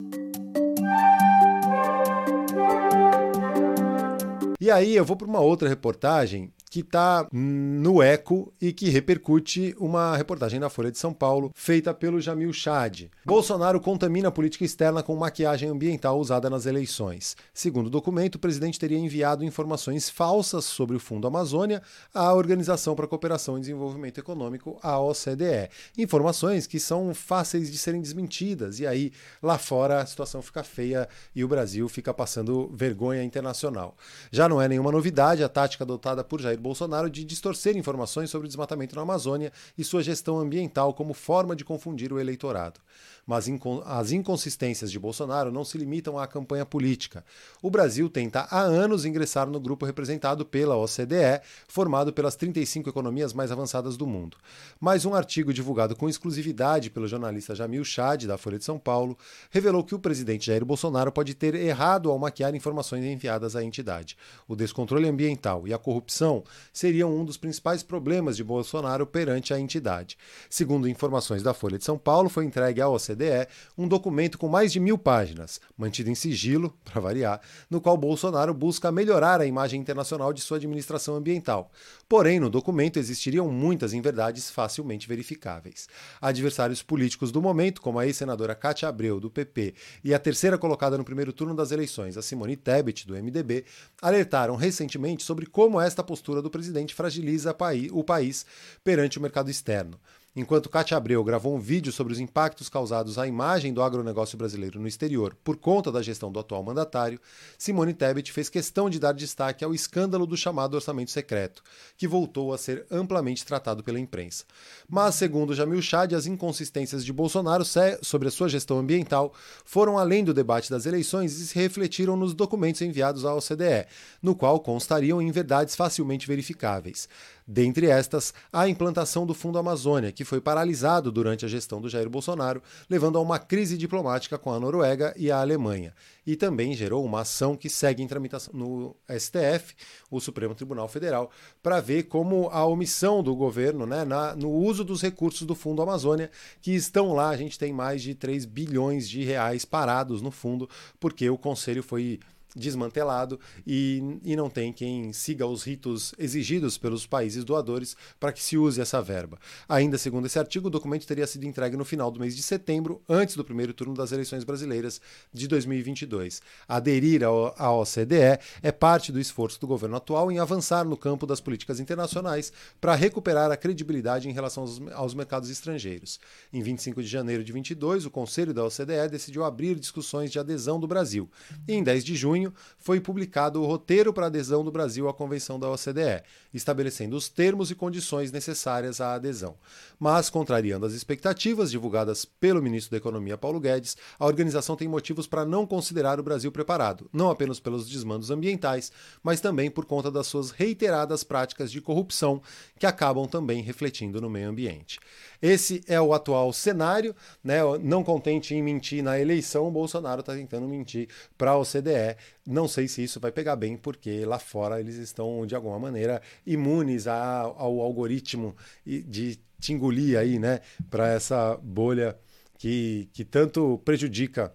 E 4.60 4.70
aí 4.70 4.94
eu 4.94 5.04
vou 5.04 5.16
para 5.16 5.26
uma 5.26 5.40
outra 5.40 5.68
reportagem 5.68 6.52
que 6.70 6.80
está 6.80 7.26
no 7.32 8.02
Eco 8.02 8.52
e 8.60 8.72
que 8.72 8.88
repercute 8.88 9.74
uma 9.78 10.16
reportagem 10.16 10.58
da 10.58 10.68
Folha 10.68 10.90
de 10.90 10.98
São 10.98 11.12
Paulo 11.12 11.52
feita 11.54 11.94
pelo 11.94 12.20
Jamil 12.20 12.52
Chad. 12.52 13.04
Bolsonaro 13.24 13.80
contamina 13.80 14.28
a 14.28 14.32
política 14.32 14.64
externa 14.64 15.02
com 15.02 15.14
maquiagem 15.16 15.68
ambiental 15.68 16.18
usada 16.18 16.50
nas 16.50 16.66
eleições. 16.66 17.36
Segundo 17.54 17.86
o 17.86 17.90
documento, 17.90 18.34
o 18.34 18.38
presidente 18.38 18.78
teria 18.78 18.98
enviado 18.98 19.44
informações 19.44 20.10
falsas 20.10 20.64
sobre 20.64 20.96
o 20.96 21.00
Fundo 21.00 21.26
Amazônia 21.26 21.82
à 22.12 22.34
Organização 22.34 22.94
para 22.94 23.04
a 23.04 23.08
Cooperação 23.08 23.56
e 23.56 23.60
Desenvolvimento 23.60 24.18
Econômico, 24.18 24.78
a 24.82 24.98
OCDE. 24.98 25.70
Informações 25.96 26.66
que 26.66 26.80
são 26.80 27.14
fáceis 27.14 27.70
de 27.70 27.78
serem 27.78 28.00
desmentidas. 28.00 28.80
E 28.80 28.86
aí, 28.86 29.12
lá 29.42 29.56
fora, 29.56 30.00
a 30.00 30.06
situação 30.06 30.42
fica 30.42 30.64
feia 30.64 31.08
e 31.34 31.44
o 31.44 31.48
Brasil 31.48 31.88
fica 31.88 32.12
passando 32.12 32.70
vergonha 32.74 33.22
internacional. 33.22 33.96
Já 34.30 34.48
não 34.48 34.60
é 34.60 34.68
nenhuma 34.68 34.90
novidade 34.90 35.44
a 35.44 35.48
tática 35.48 35.84
adotada 35.84 36.24
por 36.24 36.40
Jair 36.40 36.55
Bolsonaro 36.60 37.10
de 37.10 37.24
distorcer 37.24 37.76
informações 37.76 38.30
sobre 38.30 38.46
o 38.46 38.48
desmatamento 38.48 38.96
na 38.96 39.02
Amazônia 39.02 39.52
e 39.76 39.84
sua 39.84 40.02
gestão 40.02 40.38
ambiental 40.38 40.94
como 40.94 41.14
forma 41.14 41.54
de 41.54 41.64
confundir 41.64 42.12
o 42.12 42.18
eleitorado. 42.18 42.80
Mas 43.26 43.46
as 43.84 44.12
inconsistências 44.12 44.90
de 44.90 44.98
Bolsonaro 45.00 45.50
não 45.50 45.64
se 45.64 45.76
limitam 45.76 46.16
à 46.16 46.26
campanha 46.28 46.64
política. 46.64 47.24
O 47.60 47.68
Brasil 47.68 48.08
tenta 48.08 48.46
há 48.50 48.60
anos 48.60 49.04
ingressar 49.04 49.48
no 49.48 49.58
grupo 49.58 49.84
representado 49.84 50.46
pela 50.46 50.76
OCDE, 50.76 51.40
formado 51.66 52.12
pelas 52.12 52.36
35 52.36 52.88
economias 52.88 53.32
mais 53.32 53.50
avançadas 53.50 53.96
do 53.96 54.06
mundo. 54.06 54.36
Mais 54.78 55.04
um 55.04 55.14
artigo 55.14 55.52
divulgado 55.52 55.96
com 55.96 56.08
exclusividade 56.08 56.88
pelo 56.88 57.08
jornalista 57.08 57.54
Jamil 57.54 57.84
Chad, 57.84 58.26
da 58.26 58.38
Folha 58.38 58.58
de 58.58 58.64
São 58.64 58.78
Paulo, 58.78 59.18
revelou 59.50 59.82
que 59.82 59.94
o 59.94 59.98
presidente 59.98 60.46
Jair 60.46 60.64
Bolsonaro 60.64 61.10
pode 61.10 61.34
ter 61.34 61.54
errado 61.54 62.10
ao 62.10 62.18
maquiar 62.18 62.54
informações 62.54 63.04
enviadas 63.04 63.56
à 63.56 63.64
entidade. 63.64 64.16
O 64.46 64.54
descontrole 64.54 65.08
ambiental 65.08 65.66
e 65.66 65.74
a 65.74 65.78
corrupção 65.78 66.44
seriam 66.72 67.14
um 67.14 67.24
dos 67.24 67.36
principais 67.36 67.82
problemas 67.82 68.36
de 68.36 68.44
Bolsonaro 68.44 69.06
perante 69.06 69.52
a 69.52 69.60
entidade. 69.60 70.16
Segundo 70.48 70.88
informações 70.88 71.42
da 71.42 71.54
Folha 71.54 71.78
de 71.78 71.84
São 71.84 71.98
Paulo, 71.98 72.28
foi 72.28 72.44
entregue 72.44 72.80
à 72.80 72.88
OCDE 72.88 73.48
um 73.76 73.88
documento 73.88 74.38
com 74.38 74.48
mais 74.48 74.72
de 74.72 74.80
mil 74.80 74.98
páginas, 74.98 75.60
mantido 75.76 76.10
em 76.10 76.14
sigilo, 76.14 76.76
para 76.84 77.00
variar, 77.00 77.40
no 77.70 77.80
qual 77.80 77.96
Bolsonaro 77.96 78.52
busca 78.54 78.92
melhorar 78.92 79.40
a 79.40 79.46
imagem 79.46 79.80
internacional 79.80 80.32
de 80.32 80.40
sua 80.40 80.56
administração 80.56 81.16
ambiental. 81.16 81.70
Porém, 82.08 82.38
no 82.38 82.50
documento 82.50 82.98
existiriam 82.98 83.50
muitas 83.50 83.92
inverdades 83.92 84.50
facilmente 84.50 85.08
verificáveis. 85.08 85.88
Adversários 86.20 86.82
políticos 86.82 87.32
do 87.32 87.42
momento, 87.42 87.80
como 87.80 87.98
a 87.98 88.06
ex-senadora 88.06 88.54
Cátia 88.54 88.88
Abreu, 88.88 89.18
do 89.18 89.30
PP, 89.30 89.74
e 90.04 90.14
a 90.14 90.18
terceira 90.18 90.58
colocada 90.58 90.96
no 90.96 91.04
primeiro 91.04 91.32
turno 91.32 91.54
das 91.54 91.70
eleições, 91.70 92.16
a 92.16 92.22
Simone 92.22 92.56
Tebet, 92.56 93.06
do 93.06 93.14
MDB, 93.14 93.64
alertaram 94.00 94.56
recentemente 94.56 95.24
sobre 95.24 95.46
como 95.46 95.80
esta 95.80 96.02
postura 96.02 96.35
do 96.42 96.50
presidente 96.50 96.94
fragiliza 96.94 97.54
o 97.92 98.04
país 98.04 98.46
perante 98.82 99.18
o 99.18 99.22
mercado 99.22 99.50
externo. 99.50 100.00
Enquanto 100.38 100.68
Cátia 100.68 100.98
Abreu 100.98 101.24
gravou 101.24 101.56
um 101.56 101.58
vídeo 101.58 101.90
sobre 101.90 102.12
os 102.12 102.20
impactos 102.20 102.68
causados 102.68 103.18
à 103.18 103.26
imagem 103.26 103.72
do 103.72 103.82
agronegócio 103.82 104.36
brasileiro 104.36 104.78
no 104.78 104.86
exterior 104.86 105.34
por 105.42 105.56
conta 105.56 105.90
da 105.90 106.02
gestão 106.02 106.30
do 106.30 106.38
atual 106.38 106.62
mandatário, 106.62 107.18
Simone 107.56 107.94
Tebet 107.94 108.30
fez 108.30 108.50
questão 108.50 108.90
de 108.90 109.00
dar 109.00 109.12
destaque 109.12 109.64
ao 109.64 109.72
escândalo 109.72 110.26
do 110.26 110.36
chamado 110.36 110.74
orçamento 110.74 111.10
secreto, 111.10 111.62
que 111.96 112.06
voltou 112.06 112.52
a 112.52 112.58
ser 112.58 112.84
amplamente 112.90 113.46
tratado 113.46 113.82
pela 113.82 113.98
imprensa. 113.98 114.44
Mas, 114.86 115.14
segundo 115.14 115.54
Jamil 115.54 115.80
Chad, 115.80 116.12
as 116.12 116.26
inconsistências 116.26 117.02
de 117.02 117.14
Bolsonaro 117.14 117.64
sobre 118.02 118.28
a 118.28 118.30
sua 118.30 118.50
gestão 118.50 118.78
ambiental 118.78 119.32
foram 119.64 119.96
além 119.96 120.22
do 120.22 120.34
debate 120.34 120.68
das 120.68 120.84
eleições 120.84 121.32
e 121.38 121.46
se 121.46 121.58
refletiram 121.58 122.14
nos 122.14 122.34
documentos 122.34 122.82
enviados 122.82 123.24
à 123.24 123.34
OCDE, 123.34 123.86
no 124.20 124.34
qual 124.34 124.60
constariam 124.60 125.22
inverdades 125.22 125.74
facilmente 125.74 126.26
verificáveis. 126.26 127.08
Dentre 127.48 127.86
estas, 127.86 128.34
a 128.52 128.68
implantação 128.68 129.24
do 129.24 129.32
Fundo 129.32 129.56
Amazônia, 129.56 130.10
que 130.10 130.24
foi 130.24 130.40
paralisado 130.40 131.12
durante 131.12 131.44
a 131.44 131.48
gestão 131.48 131.80
do 131.80 131.88
Jair 131.88 132.10
Bolsonaro, 132.10 132.60
levando 132.90 133.18
a 133.18 133.20
uma 133.20 133.38
crise 133.38 133.78
diplomática 133.78 134.36
com 134.36 134.52
a 134.52 134.58
Noruega 134.58 135.14
e 135.16 135.30
a 135.30 135.40
Alemanha. 135.40 135.94
E 136.26 136.34
também 136.34 136.74
gerou 136.74 137.04
uma 137.04 137.20
ação 137.20 137.56
que 137.56 137.70
segue 137.70 138.02
em 138.02 138.08
tramitação 138.08 138.52
no 138.52 138.96
STF, 139.08 139.76
o 140.10 140.18
Supremo 140.18 140.56
Tribunal 140.56 140.88
Federal, 140.88 141.30
para 141.62 141.80
ver 141.80 142.04
como 142.04 142.48
a 142.50 142.66
omissão 142.66 143.22
do 143.22 143.36
governo 143.36 143.86
né, 143.86 144.04
na, 144.04 144.34
no 144.34 144.50
uso 144.50 144.82
dos 144.82 145.00
recursos 145.00 145.46
do 145.46 145.54
Fundo 145.54 145.80
Amazônia, 145.80 146.32
que 146.60 146.74
estão 146.74 147.12
lá, 147.12 147.28
a 147.28 147.36
gente 147.36 147.56
tem 147.56 147.72
mais 147.72 148.02
de 148.02 148.12
3 148.16 148.44
bilhões 148.44 149.08
de 149.08 149.22
reais 149.22 149.64
parados 149.64 150.20
no 150.20 150.32
fundo, 150.32 150.68
porque 150.98 151.30
o 151.30 151.38
Conselho 151.38 151.84
foi 151.84 152.18
desmantelado 152.56 153.38
e, 153.66 154.18
e 154.24 154.34
não 154.34 154.48
tem 154.48 154.72
quem 154.72 155.12
siga 155.12 155.46
os 155.46 155.62
ritos 155.62 156.14
exigidos 156.18 156.78
pelos 156.78 157.06
países 157.06 157.44
doadores 157.44 157.96
para 158.18 158.32
que 158.32 158.42
se 158.42 158.56
use 158.56 158.80
essa 158.80 159.02
verba. 159.02 159.38
Ainda 159.68 159.98
segundo 159.98 160.26
esse 160.26 160.38
artigo, 160.38 160.68
o 160.68 160.70
documento 160.70 161.06
teria 161.06 161.26
sido 161.26 161.44
entregue 161.44 161.76
no 161.76 161.84
final 161.84 162.10
do 162.10 162.18
mês 162.18 162.34
de 162.34 162.42
setembro, 162.42 163.02
antes 163.08 163.36
do 163.36 163.44
primeiro 163.44 163.74
turno 163.74 163.94
das 163.94 164.12
eleições 164.12 164.42
brasileiras 164.42 165.00
de 165.32 165.46
2022. 165.46 166.40
Aderir 166.66 167.22
à 167.24 167.72
OCDE 167.72 168.40
é 168.62 168.72
parte 168.72 169.12
do 169.12 169.20
esforço 169.20 169.60
do 169.60 169.66
governo 169.66 169.96
atual 169.96 170.32
em 170.32 170.38
avançar 170.38 170.84
no 170.84 170.96
campo 170.96 171.26
das 171.26 171.40
políticas 171.40 171.78
internacionais 171.78 172.52
para 172.80 172.94
recuperar 172.94 173.50
a 173.50 173.56
credibilidade 173.56 174.28
em 174.28 174.32
relação 174.32 174.62
aos, 174.62 174.80
aos 174.92 175.14
mercados 175.14 175.50
estrangeiros. 175.50 176.18
Em 176.52 176.62
25 176.62 177.02
de 177.02 177.08
janeiro 177.08 177.44
de 177.44 177.52
22, 177.52 178.06
o 178.06 178.10
Conselho 178.10 178.54
da 178.54 178.64
OCDE 178.64 179.08
decidiu 179.10 179.44
abrir 179.44 179.78
discussões 179.78 180.30
de 180.30 180.38
adesão 180.38 180.80
do 180.80 180.86
Brasil. 180.86 181.28
E 181.66 181.74
em 181.74 181.82
10 181.82 182.04
de 182.04 182.14
junho, 182.14 182.45
junho, 182.46 182.54
foi 182.78 183.00
publicado 183.00 183.62
o 183.62 183.66
roteiro 183.66 184.12
para 184.12 184.26
adesão 184.26 184.64
do 184.64 184.70
Brasil 184.70 185.08
à 185.08 185.14
Convenção 185.14 185.58
da 185.58 185.70
OCDE, 185.70 186.22
estabelecendo 186.52 187.16
os 187.16 187.28
termos 187.28 187.70
e 187.70 187.74
condições 187.74 188.32
necessárias 188.32 189.00
à 189.00 189.14
adesão. 189.14 189.56
Mas, 189.98 190.30
contrariando 190.30 190.86
as 190.86 190.92
expectativas 190.92 191.70
divulgadas 191.70 192.24
pelo 192.24 192.62
ministro 192.62 192.90
da 192.92 192.96
Economia 192.96 193.36
Paulo 193.36 193.60
Guedes, 193.60 193.96
a 194.18 194.26
organização 194.26 194.76
tem 194.76 194.88
motivos 194.88 195.26
para 195.26 195.44
não 195.44 195.66
considerar 195.66 196.18
o 196.20 196.22
Brasil 196.22 196.50
preparado, 196.52 197.08
não 197.12 197.30
apenas 197.30 197.60
pelos 197.60 197.88
desmandos 197.88 198.30
ambientais, 198.30 198.92
mas 199.22 199.40
também 199.40 199.70
por 199.70 199.84
conta 199.84 200.10
das 200.10 200.26
suas 200.26 200.50
reiteradas 200.50 201.24
práticas 201.24 201.70
de 201.70 201.80
corrupção 201.80 202.40
que 202.78 202.86
acabam 202.86 203.26
também 203.26 203.62
refletindo 203.62 204.20
no 204.20 204.30
meio 204.30 204.48
ambiente. 204.48 204.98
Esse 205.40 205.82
é 205.86 206.00
o 206.00 206.14
atual 206.14 206.52
cenário, 206.52 207.14
né? 207.42 207.58
Não 207.82 208.02
contente 208.02 208.54
em 208.54 208.62
mentir 208.62 209.02
na 209.02 209.18
eleição, 209.18 209.70
Bolsonaro 209.70 210.20
está 210.20 210.34
tentando 210.34 210.66
mentir 210.66 211.08
para 211.36 211.52
a 211.52 211.58
OCDE. 211.58 212.16
Não 212.44 212.66
sei 212.68 212.88
se 212.88 213.02
isso 213.02 213.20
vai 213.20 213.32
pegar 213.32 213.56
bem, 213.56 213.76
porque 213.76 214.24
lá 214.24 214.38
fora 214.38 214.80
eles 214.80 214.96
estão, 214.96 215.46
de 215.46 215.54
alguma 215.54 215.78
maneira, 215.78 216.20
imunes 216.46 217.06
ao 217.06 217.80
algoritmo 217.80 218.56
de 218.84 219.38
te 219.60 219.72
engolir 219.72 220.18
aí, 220.18 220.38
né? 220.38 220.60
Para 220.90 221.08
essa 221.08 221.56
bolha 221.62 222.18
que, 222.58 223.08
que 223.12 223.24
tanto 223.24 223.80
prejudica 223.84 224.54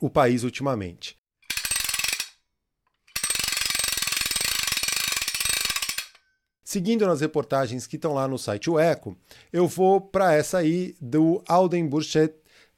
o 0.00 0.10
país 0.10 0.42
ultimamente. 0.42 1.16
Seguindo 6.64 7.06
nas 7.06 7.20
reportagens 7.20 7.86
que 7.86 7.96
estão 7.96 8.12
lá 8.12 8.26
no 8.26 8.36
site 8.36 8.68
O 8.68 8.78
Eco, 8.78 9.16
eu 9.52 9.68
vou 9.68 10.00
para 10.00 10.34
essa 10.34 10.58
aí 10.58 10.96
do 11.00 11.42
Alden 11.46 11.86
Burchett 11.86 12.34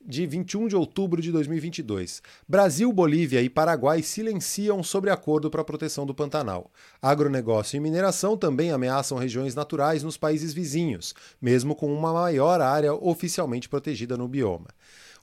de 0.08 0.26
21 0.26 0.68
de 0.68 0.74
outubro 0.74 1.20
de 1.20 1.30
2022. 1.30 2.22
Brasil, 2.48 2.90
Bolívia 2.90 3.42
e 3.42 3.50
Paraguai 3.50 4.02
silenciam 4.02 4.82
sobre 4.82 5.10
acordo 5.10 5.50
para 5.50 5.60
a 5.60 5.64
proteção 5.64 6.06
do 6.06 6.14
Pantanal. 6.14 6.70
Agronegócio 7.02 7.76
e 7.76 7.80
mineração 7.80 8.34
também 8.34 8.72
ameaçam 8.72 9.18
regiões 9.18 9.54
naturais 9.54 10.02
nos 10.02 10.16
países 10.16 10.54
vizinhos, 10.54 11.14
mesmo 11.42 11.74
com 11.74 11.92
uma 11.92 12.14
maior 12.14 12.62
área 12.62 12.94
oficialmente 12.94 13.68
protegida 13.68 14.16
no 14.16 14.26
bioma. 14.26 14.68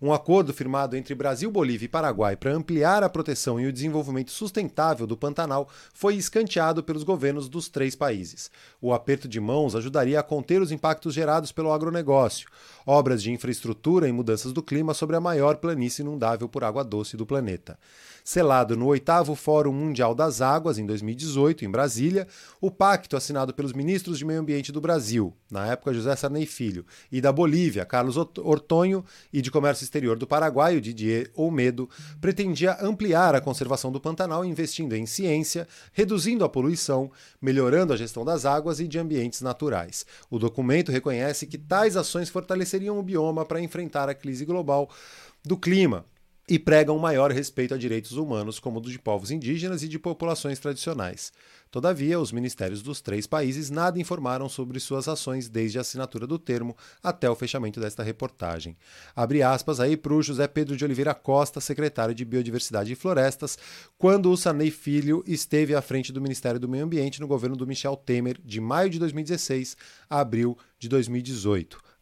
Um 0.02 0.12
acordo 0.12 0.54
firmado 0.54 0.98
entre 0.98 1.16
Brasil, 1.16 1.50
Bolívia 1.50 1.86
e 1.86 1.90
Paraguai 1.90 2.36
para 2.36 2.54
ampliar 2.54 3.02
a 3.02 3.10
proteção 3.10 3.60
e 3.60 3.66
o 3.66 3.72
desenvolvimento 3.72 4.30
sustentável 4.30 5.08
do 5.08 5.16
Pantanal 5.16 5.70
foi 5.94 6.16
escanteado 6.16 6.84
pelos 6.84 7.04
governos 7.04 7.48
dos 7.48 7.70
três 7.70 7.96
países. 7.96 8.52
O 8.82 8.94
aperto 8.94 9.28
de 9.28 9.40
mãos 9.40 9.74
ajudaria 9.74 10.20
a 10.20 10.24
conter 10.24 10.62
os 10.62 10.72
impactos 10.72 11.14
gerados 11.14 11.52
pelo 11.52 11.72
agronegócio, 11.72 12.50
obras 12.86 13.24
de 13.24 13.32
infraestrutura 13.32 14.08
e 14.08 14.12
mudanças 14.12 14.54
do 14.54 14.62
clima 14.62 14.94
sobre 14.94 15.16
a 15.16 15.22
maior 15.22 15.58
planície 15.58 16.02
inundável 16.02 16.48
por 16.48 16.64
água 16.64 16.84
doce 16.84 17.18
do 17.18 17.26
planeta. 17.26 17.78
Selado 18.24 18.76
no 18.76 18.88
oitavo 18.88 19.36
Fórum 19.36 19.72
Mundial 19.72 20.16
das 20.16 20.42
Águas, 20.42 20.80
em 20.80 20.86
2018, 20.86 21.64
em 21.64 21.70
Brasília, 21.70 22.28
o 22.60 22.72
pacto 22.72 23.16
assinado 23.16 23.54
pelos 23.54 23.72
ministros 23.72 24.18
de 24.18 24.26
Meio 24.26 24.40
Ambiente 24.40 24.72
do 24.72 24.82
Brasil, 24.82 25.32
na 25.50 25.68
época 25.68 25.94
José 25.94 26.16
Sarney 26.16 26.48
Filho, 26.48 26.86
e 27.12 27.22
da 27.22 27.32
Bolívia, 27.32 27.86
Carlos 27.86 28.18
Ortonho, 28.18 29.06
e 29.32 29.42
de 29.42 29.52
Comércio 29.52 29.84
Exterior 29.84 30.18
do 30.18 30.26
Paraguai, 30.26 30.76
o 30.76 30.82
Didier 30.82 31.30
Olmedo, 31.36 31.88
pretendia 32.20 32.78
ampliar 32.82 33.36
a 33.36 33.42
conservação 33.42 33.92
do 33.92 34.02
Pantanal 34.02 34.44
investindo 34.44 34.94
em 34.94 35.06
ciência, 35.06 35.68
reduzindo 35.94 36.44
a 36.44 36.50
poluição, 36.50 37.12
melhorando 37.40 37.94
a 37.94 37.98
gestão 37.98 38.26
das 38.26 38.44
águas 38.44 38.80
e 38.80 38.88
de 38.88 38.98
ambientes 38.98 39.42
naturais. 39.42 40.04
O 40.32 40.40
documento 40.40 40.92
reconhece 40.92 41.46
que 41.46 41.60
tais 41.60 41.96
ações 41.96 42.30
fortaleceriam 42.76 43.00
o 43.00 43.04
bioma 43.04 43.46
para 43.46 43.62
enfrentar 43.62 44.10
a 44.10 44.14
crise 44.14 44.46
global 44.46 44.90
do 45.44 45.58
clima, 45.58 46.06
e 46.48 46.60
pregam 46.60 46.98
maior 47.00 47.32
respeito 47.32 47.74
a 47.74 47.78
direitos 47.78 48.12
humanos, 48.14 48.60
como 48.60 48.78
o 48.78 48.82
de 48.82 49.00
povos 49.00 49.32
indígenas 49.32 49.82
e 49.82 49.88
de 49.88 49.98
populações 49.98 50.60
tradicionais. 50.60 51.34
Todavia, 51.72 52.20
os 52.20 52.32
ministérios 52.32 52.84
dos 52.84 53.02
três 53.02 53.26
países 53.26 53.72
nada 53.72 54.00
informaram 54.00 54.48
sobre 54.48 54.80
suas 54.80 55.08
ações 55.08 55.50
desde 55.50 55.80
a 55.80 55.82
assinatura 55.82 56.28
do 56.28 56.38
termo 56.38 56.78
até 57.02 57.30
o 57.30 57.36
fechamento 57.36 57.80
desta 57.80 58.04
reportagem. 58.04 58.78
Abre 59.16 59.42
aspas 59.42 59.80
aí 59.80 59.98
para 59.98 60.14
o 60.14 60.22
José 60.22 60.48
Pedro 60.48 60.78
de 60.78 60.86
Oliveira 60.86 61.16
Costa, 61.16 61.60
secretário 61.60 62.14
de 62.14 62.24
Biodiversidade 62.24 62.94
e 62.94 62.96
Florestas, 62.96 63.58
quando 63.98 64.32
o 64.32 64.38
Sarney 64.38 64.70
Filho 64.70 65.24
esteve 65.26 65.74
à 65.74 65.82
frente 65.82 66.14
do 66.14 66.22
Ministério 66.22 66.60
do 66.60 66.70
Meio 66.70 66.86
Ambiente 66.86 67.20
no 67.20 67.28
governo 67.28 67.58
do 67.58 67.68
Michel 67.68 67.98
Temer, 67.98 68.40
de 68.46 68.62
maio 68.62 68.90
de 68.90 69.00
2016 69.00 69.76
a 70.08 70.20
abril 70.20 70.56
de 70.78 70.88
2018. 70.88 71.95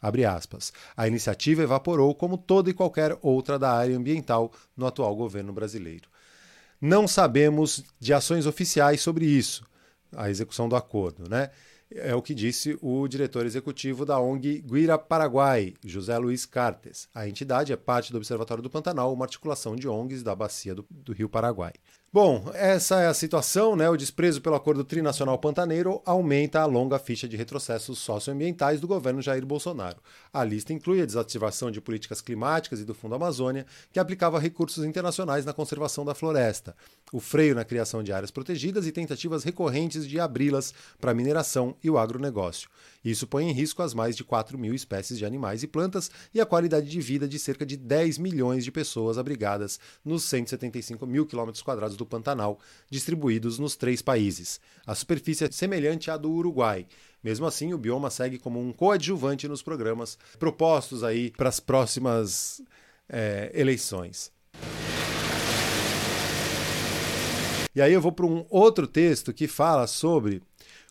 A 0.97 1.07
iniciativa 1.07 1.63
evaporou 1.63 2.13
como 2.13 2.37
toda 2.37 2.69
e 2.69 2.73
qualquer 2.73 3.17
outra 3.21 3.57
da 3.57 3.71
área 3.71 3.95
ambiental 3.95 4.51
no 4.75 4.85
atual 4.85 5.15
governo 5.15 5.53
brasileiro. 5.53 6.09
Não 6.81 7.07
sabemos 7.07 7.83
de 7.99 8.13
ações 8.13 8.45
oficiais 8.45 8.99
sobre 8.99 9.25
isso. 9.25 9.65
a 10.15 10.29
execução 10.29 10.69
do 10.69 10.75
acordo, 10.75 11.27
né? 11.27 11.49
É 11.89 12.13
o 12.13 12.21
que 12.21 12.33
disse 12.33 12.77
o 12.81 13.07
diretor 13.07 13.45
executivo 13.45 14.05
da 14.05 14.19
ONG 14.19 14.61
Guira 14.61 14.97
Paraguai, 14.97 15.73
José 15.83 16.17
Luiz 16.17 16.45
Cartes. 16.45 17.07
A 17.13 17.27
entidade 17.27 17.71
é 17.71 17.75
parte 17.75 18.11
do 18.11 18.17
Observatório 18.17 18.63
do 18.63 18.69
Pantanal, 18.69 19.13
uma 19.13 19.25
articulação 19.25 19.75
de 19.75 19.87
ONGs 19.87 20.23
da 20.23 20.35
bacia 20.35 20.75
do, 20.75 20.85
do 20.89 21.13
Rio 21.13 21.29
Paraguai. 21.29 21.73
Bom, 22.13 22.51
essa 22.53 23.01
é 23.01 23.07
a 23.07 23.13
situação, 23.13 23.75
né? 23.75 23.89
O 23.89 23.97
desprezo 23.97 24.39
pelo 24.39 24.55
acordo 24.55 24.83
trinacional 24.83 25.35
pantaneiro 25.39 25.99
aumenta 26.05 26.61
a 26.61 26.65
longa 26.67 26.99
ficha 26.99 27.27
de 27.27 27.35
retrocessos 27.35 27.97
socioambientais 27.97 28.79
do 28.79 28.87
governo 28.87 29.19
Jair 29.19 29.43
Bolsonaro. 29.43 29.97
A 30.31 30.43
lista 30.43 30.71
inclui 30.71 31.01
a 31.01 31.07
desativação 31.07 31.71
de 31.71 31.81
políticas 31.81 32.21
climáticas 32.21 32.79
e 32.79 32.85
do 32.85 32.93
Fundo 32.93 33.15
Amazônia, 33.15 33.65
que 33.91 33.99
aplicava 33.99 34.37
recursos 34.37 34.85
internacionais 34.85 35.43
na 35.43 35.53
conservação 35.53 36.05
da 36.05 36.13
floresta, 36.13 36.75
o 37.11 37.19
freio 37.19 37.55
na 37.55 37.65
criação 37.65 38.03
de 38.03 38.13
áreas 38.13 38.29
protegidas 38.29 38.85
e 38.85 38.91
tentativas 38.91 39.43
recorrentes 39.43 40.07
de 40.07 40.19
abri-las 40.19 40.71
para 41.01 41.15
mineração 41.15 41.75
e 41.83 41.89
o 41.89 41.97
agronegócio. 41.97 42.69
Isso 43.03 43.27
põe 43.27 43.49
em 43.49 43.51
risco 43.51 43.81
as 43.81 43.93
mais 43.93 44.15
de 44.15 44.23
4 44.23 44.57
mil 44.57 44.73
espécies 44.73 45.17
de 45.17 45.25
animais 45.25 45.61
e 45.63 45.67
plantas 45.67 46.09
e 46.33 46.39
a 46.39 46.45
qualidade 46.45 46.89
de 46.89 47.01
vida 47.01 47.27
de 47.27 47.37
cerca 47.37 47.65
de 47.65 47.75
10 47.75 48.17
milhões 48.17 48.63
de 48.63 48.71
pessoas 48.71 49.17
abrigadas 49.17 49.79
nos 50.05 50.23
175 50.23 51.05
mil 51.05 51.25
quilômetros 51.25 51.61
quadrados 51.61 51.97
do 51.97 52.05
Pantanal, 52.05 52.59
distribuídos 52.89 53.59
nos 53.59 53.75
três 53.75 54.01
países. 54.01 54.61
A 54.85 54.95
superfície 54.95 55.45
é 55.45 55.51
semelhante 55.51 56.09
à 56.09 56.17
do 56.17 56.31
Uruguai. 56.31 56.85
Mesmo 57.23 57.45
assim, 57.45 57.73
o 57.73 57.77
bioma 57.77 58.09
segue 58.09 58.37
como 58.37 58.59
um 58.59 58.71
coadjuvante 58.71 59.47
nos 59.47 59.61
programas 59.61 60.17
propostos 60.37 61.03
aí 61.03 61.31
para 61.31 61.49
as 61.49 61.59
próximas 61.59 62.61
é, 63.09 63.51
eleições. 63.53 64.31
E 67.75 67.81
aí 67.81 67.91
eu 67.91 68.01
vou 68.01 68.11
para 68.11 68.27
um 68.27 68.45
outro 68.51 68.85
texto 68.85 69.33
que 69.33 69.47
fala 69.47 69.87
sobre 69.87 70.43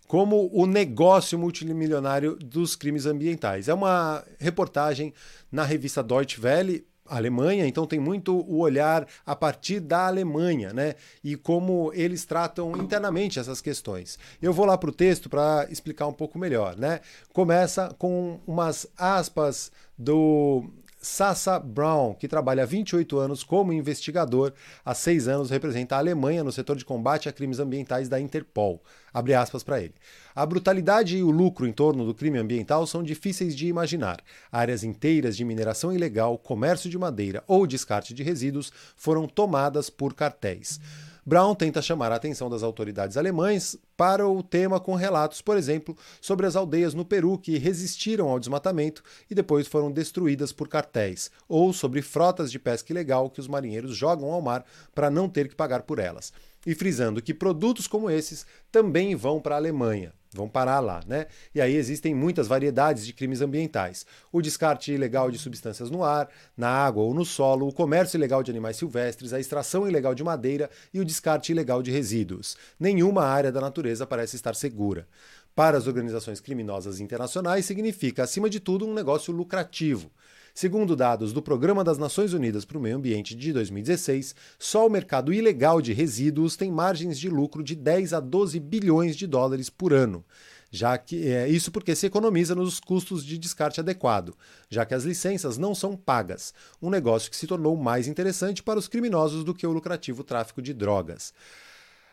como 0.07 0.51
o 0.53 0.67
negócio 0.67 1.39
multimilionário 1.39 2.37
dos 2.37 2.77
crimes 2.77 3.07
ambientais. 3.07 3.69
É 3.69 3.75
uma 3.75 4.23
reportagem 4.39 5.13
na 5.51 5.65
revista 5.65 6.03
Deutsche 6.03 6.41
Welle, 6.41 6.87
Alemanha, 7.07 7.67
então 7.67 7.87
tem 7.87 7.99
muito 7.99 8.35
o 8.35 8.59
olhar 8.59 9.07
a 9.27 9.37
partir 9.37 9.81
da 9.81 10.07
Alemanha, 10.07 10.73
né? 10.73 10.95
E 11.23 11.37
como 11.37 11.93
eles 11.95 12.25
tratam 12.25 12.77
internamente 12.77 13.39
essas 13.39 13.61
questões. 13.61 14.19
Eu 14.41 14.53
vou 14.53 14.65
lá 14.65 14.79
para 14.79 14.89
o 14.89 14.93
texto 14.93 15.29
para 15.29 15.67
explicar 15.71 16.07
um 16.07 16.13
pouco 16.13 16.39
melhor, 16.39 16.77
né? 16.77 17.01
Começa 17.33 17.95
com 17.99 18.41
umas 18.47 18.87
aspas 18.97 19.71
do 19.99 20.65
Sassa 21.03 21.59
Brown, 21.59 22.15
que 22.15 22.29
trabalha 22.29 22.63
há 22.63 22.67
28 22.67 23.19
anos 23.19 23.43
como 23.43 23.73
investigador, 23.73 24.53
há 24.85 24.95
seis 24.95 25.27
anos 25.27 25.51
representa 25.51 25.97
a 25.97 25.99
Alemanha 25.99 26.45
no 26.45 26.53
setor 26.53 26.77
de 26.77 26.85
combate 26.85 27.29
a 27.29 27.33
crimes 27.33 27.59
ambientais 27.59 28.09
da 28.09 28.21
Interpol. 28.21 28.81
Abre 29.13 29.35
aspas 29.35 29.65
para 29.65 29.81
ele. 29.81 29.95
A 30.33 30.47
brutalidade 30.47 31.17
e 31.17 31.23
o 31.25 31.31
lucro 31.33 31.67
em 31.67 31.73
torno 31.73 32.07
do 32.07 32.15
crime 32.15 32.39
ambiental 32.39 32.87
são 32.87 33.03
difíceis 33.03 33.57
de 33.57 33.67
imaginar. 33.67 34.23
Áreas 34.51 34.85
inteiras 34.85 35.37
de 35.37 35.45
mineração 35.45 35.93
ilegal, 35.93 36.39
comércio 36.39 36.89
de 36.89 36.97
madeira 36.97 37.43
ou 37.49 37.67
descarte 37.67 38.15
de 38.15 38.23
resíduos 38.23 38.73
foram 38.97 39.27
tomadas 39.27 39.91
por 39.91 40.15
cartéis. 40.15 40.79
Brown 41.25 41.55
tenta 41.55 41.81
chamar 41.81 42.11
a 42.11 42.17
atenção 42.17 42.51
das 42.51 42.65
autoridades 42.65 43.17
alemães 43.17 43.77
para 43.97 44.27
o 44.27 44.43
tema 44.43 44.81
com 44.81 44.97
relatos, 44.97 45.41
por 45.41 45.57
exemplo, 45.57 45.97
sobre 46.21 46.47
as 46.47 46.57
aldeias 46.57 46.95
no 46.95 47.05
Peru 47.05 47.39
que 47.39 47.59
resistiram 47.59 48.29
ao 48.29 48.41
desmatamento 48.41 49.05
e 49.31 49.35
depois 49.35 49.69
foram 49.69 49.93
destruídas 49.93 50.53
por 50.53 50.67
cartéis, 50.67 51.31
ou 51.49 51.73
sobre 51.73 52.03
frotas 52.03 52.51
de 52.51 52.59
pesca 52.59 52.93
ilegal 52.93 53.31
que 53.31 53.39
os 53.39 53.47
marinheiros 53.47 53.97
jogam 53.97 54.33
ao 54.33 54.43
mar 54.43 54.65
para 54.93 55.11
não 55.11 55.29
ter 55.29 55.49
que 55.49 55.55
pagar 55.55 55.83
por 55.83 56.01
elas. 56.01 56.33
E 56.67 56.75
frisando 56.75 57.23
que 57.23 57.33
produtos 57.33 57.87
como 57.87 58.11
esses 58.11 58.45
também 58.73 59.15
vão 59.15 59.41
para 59.41 59.55
a 59.55 59.59
Alemanha 59.59 60.13
vão 60.33 60.49
parar 60.49 60.81
lá, 60.81 61.01
né? 61.07 61.27
E 61.55 61.61
aí 61.61 61.75
existem 61.75 62.15
muitas 62.15 62.47
variedades 62.49 63.05
de 63.05 63.13
crimes 63.13 63.41
ambientais. 63.41 64.07
O 64.31 64.41
descarte 64.41 64.93
ilegal 64.93 65.31
de 65.31 65.39
substâncias 65.39 65.91
no 65.91 66.03
ar, 66.03 66.29
na 66.57 66.69
água 66.69 67.03
ou 67.03 67.13
no 67.13 67.25
solo, 67.25 67.69
o 67.69 67.73
comércio 67.73 68.17
ilegal 68.17 68.43
de 68.43 68.51
animais 68.51 68.77
silvestres, 68.77 69.33
a 69.33 69.41
extração 69.41 69.87
ilegal 69.89 70.15
de 70.15 70.25
madeira 70.25 70.71
e 70.93 71.01
o 71.01 71.05
descarte 71.05 71.53
ilegal 71.53 71.83
de 71.83 71.91
resíduos. 71.91 72.57
Nenhuma 72.81 73.25
área 73.25 73.53
da 73.53 73.61
natureza 73.61 74.07
parece 74.07 74.37
estar 74.37 74.55
segura. 74.55 75.07
Para 75.55 75.77
as 75.77 75.87
organizações 75.87 76.41
criminosas 76.41 76.99
internacionais, 76.99 77.67
significa, 77.67 78.23
acima 78.23 78.49
de 78.49 78.59
tudo, 78.59 78.87
um 78.87 78.95
negócio 78.95 79.35
lucrativo. 79.35 80.11
Segundo 80.55 80.95
dados 80.95 81.33
do 81.33 81.41
Programa 81.41 81.83
das 81.83 81.97
Nações 81.97 82.35
Unidas 82.35 82.67
para 82.67 82.77
o 82.77 82.81
Meio 82.81 82.97
Ambiente 82.97 83.35
de 83.35 83.55
2016, 83.55 84.35
só 84.59 84.87
o 84.87 84.91
mercado 84.91 85.33
ilegal 85.33 85.81
de 85.81 85.95
resíduos 85.95 86.57
tem 86.57 86.71
margens 86.71 87.19
de 87.19 87.31
lucro 87.31 87.63
de 87.63 87.75
10 87.75 88.13
a 88.13 88.21
12 88.21 88.61
bilhões 88.61 89.17
de 89.17 89.27
dólares 89.27 89.71
por 89.71 89.95
ano. 89.95 90.23
Já 90.71 90.99
que 90.99 91.27
é 91.27 91.49
isso 91.49 91.73
porque 91.73 91.95
se 91.95 92.07
economiza 92.07 92.55
nos 92.55 92.79
custos 92.79 93.25
de 93.25 93.39
descarte 93.39 93.81
adequado, 93.81 94.37
já 94.69 94.85
que 94.85 94.93
as 94.93 95.05
licenças 95.05 95.57
não 95.57 95.75
são 95.75 95.97
pagas, 95.97 96.53
um 96.83 96.91
negócio 96.91 97.31
que 97.31 97.37
se 97.37 97.47
tornou 97.47 97.75
mais 97.75 98.07
interessante 98.07 98.63
para 98.63 98.79
os 98.79 98.89
criminosos 98.89 99.45
do 99.45 99.55
que 99.55 99.67
o 99.67 99.73
lucrativo 99.73 100.23
tráfico 100.23 100.61
de 100.61 100.75
drogas. 100.75 101.33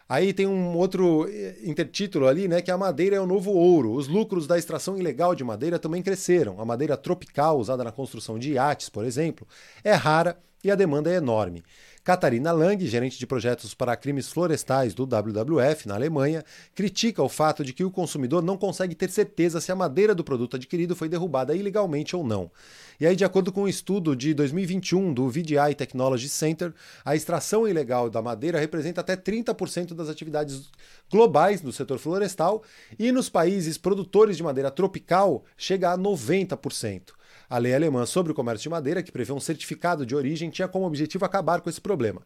Aí 0.10 0.34
tem 0.34 0.48
um 0.48 0.76
outro 0.76 1.28
eh, 1.30 1.56
intertítulo 1.63 2.28
ali, 2.28 2.48
né, 2.48 2.63
que 2.63 2.72
a 2.72 2.78
madeira 2.78 3.15
é 3.15 3.19
o 3.22 3.28
novo 3.28 3.52
ouro. 3.52 3.93
Os 3.93 4.08
lucros 4.08 4.48
da 4.48 4.58
extração 4.58 4.98
ilegal 4.98 5.36
de 5.36 5.43
madeira 5.43 5.78
também 5.78 6.02
cresceram. 6.02 6.60
A 6.60 6.65
madeira 6.65 6.98
tropical 6.98 7.60
usada 7.60 7.84
na 7.84 7.91
construção 7.91 8.39
de 8.39 8.54
iates, 8.54 8.89
por 8.89 9.06
exemplo, 9.06 9.48
é 9.84 9.93
rara 9.93 10.36
e 10.63 10.69
a 10.69 10.76
demanda 10.76 11.12
é 11.12 11.15
enorme. 11.15 11.63
Catarina 12.04 12.52
Lang, 12.52 12.88
gerente 12.88 13.19
de 13.19 13.28
projetos 13.28 13.74
para 13.74 13.95
crimes 13.95 14.30
florestais 14.30 14.93
do 14.93 15.04
WWF 15.04 15.88
na 15.88 15.95
Alemanha, 15.95 16.43
critica 16.74 17.22
o 17.22 17.30
fato 17.30 17.63
de 17.63 17.72
que 17.74 17.84
o 17.84 17.91
consumidor 17.91 18.41
não 18.41 18.58
consegue 18.58 18.95
ter 18.95 19.12
certeza 19.12 19.62
se 19.62 19.72
a 19.72 19.76
madeira 19.76 20.15
do 20.15 20.24
produto 20.24 20.56
adquirido 20.56 20.95
foi 20.95 21.08
derrubada 21.08 21.54
ilegalmente 21.54 22.15
ou 22.15 22.26
não. 22.26 22.50
E 23.00 23.06
aí, 23.06 23.15
de 23.15 23.24
acordo 23.24 23.52
com 23.52 23.63
um 23.63 23.67
estudo 23.67 24.15
de 24.15 24.34
2021 24.34 25.13
do 25.13 25.30
VDI 25.30 25.76
Technology 25.78 26.28
Center, 26.28 26.74
a 27.06 27.15
extração 27.15 27.67
ilegal 27.67 28.10
da 28.10 28.22
madeira 28.22 28.60
representa 28.60 29.02
até 29.02 29.15
30% 29.15 29.93
das 29.93 30.10
atividades 30.10 30.69
globais 31.12 31.62
no 31.62 31.72
setor 31.72 32.00
florestal 32.00 32.63
e 32.98 33.12
nos 33.12 33.30
países 33.30 33.78
produtores 33.78 34.36
de 34.36 34.43
madeira 34.43 34.72
tropical 34.72 35.43
chega 35.58 35.91
a 35.91 35.98
90%. 35.98 37.19
A 37.50 37.58
lei 37.58 37.74
alemã 37.74 38.06
sobre 38.06 38.32
o 38.32 38.36
comércio 38.36 38.64
de 38.64 38.70
madeira, 38.70 39.02
que 39.02 39.12
prevê 39.12 39.34
um 39.34 39.40
certificado 39.40 40.06
de 40.06 40.16
origem, 40.16 40.50
tinha 40.50 40.68
como 40.68 40.86
objetivo 40.86 41.26
acabar 41.26 41.62
com 41.62 41.70
esse 41.70 41.82
problema. 41.82 42.22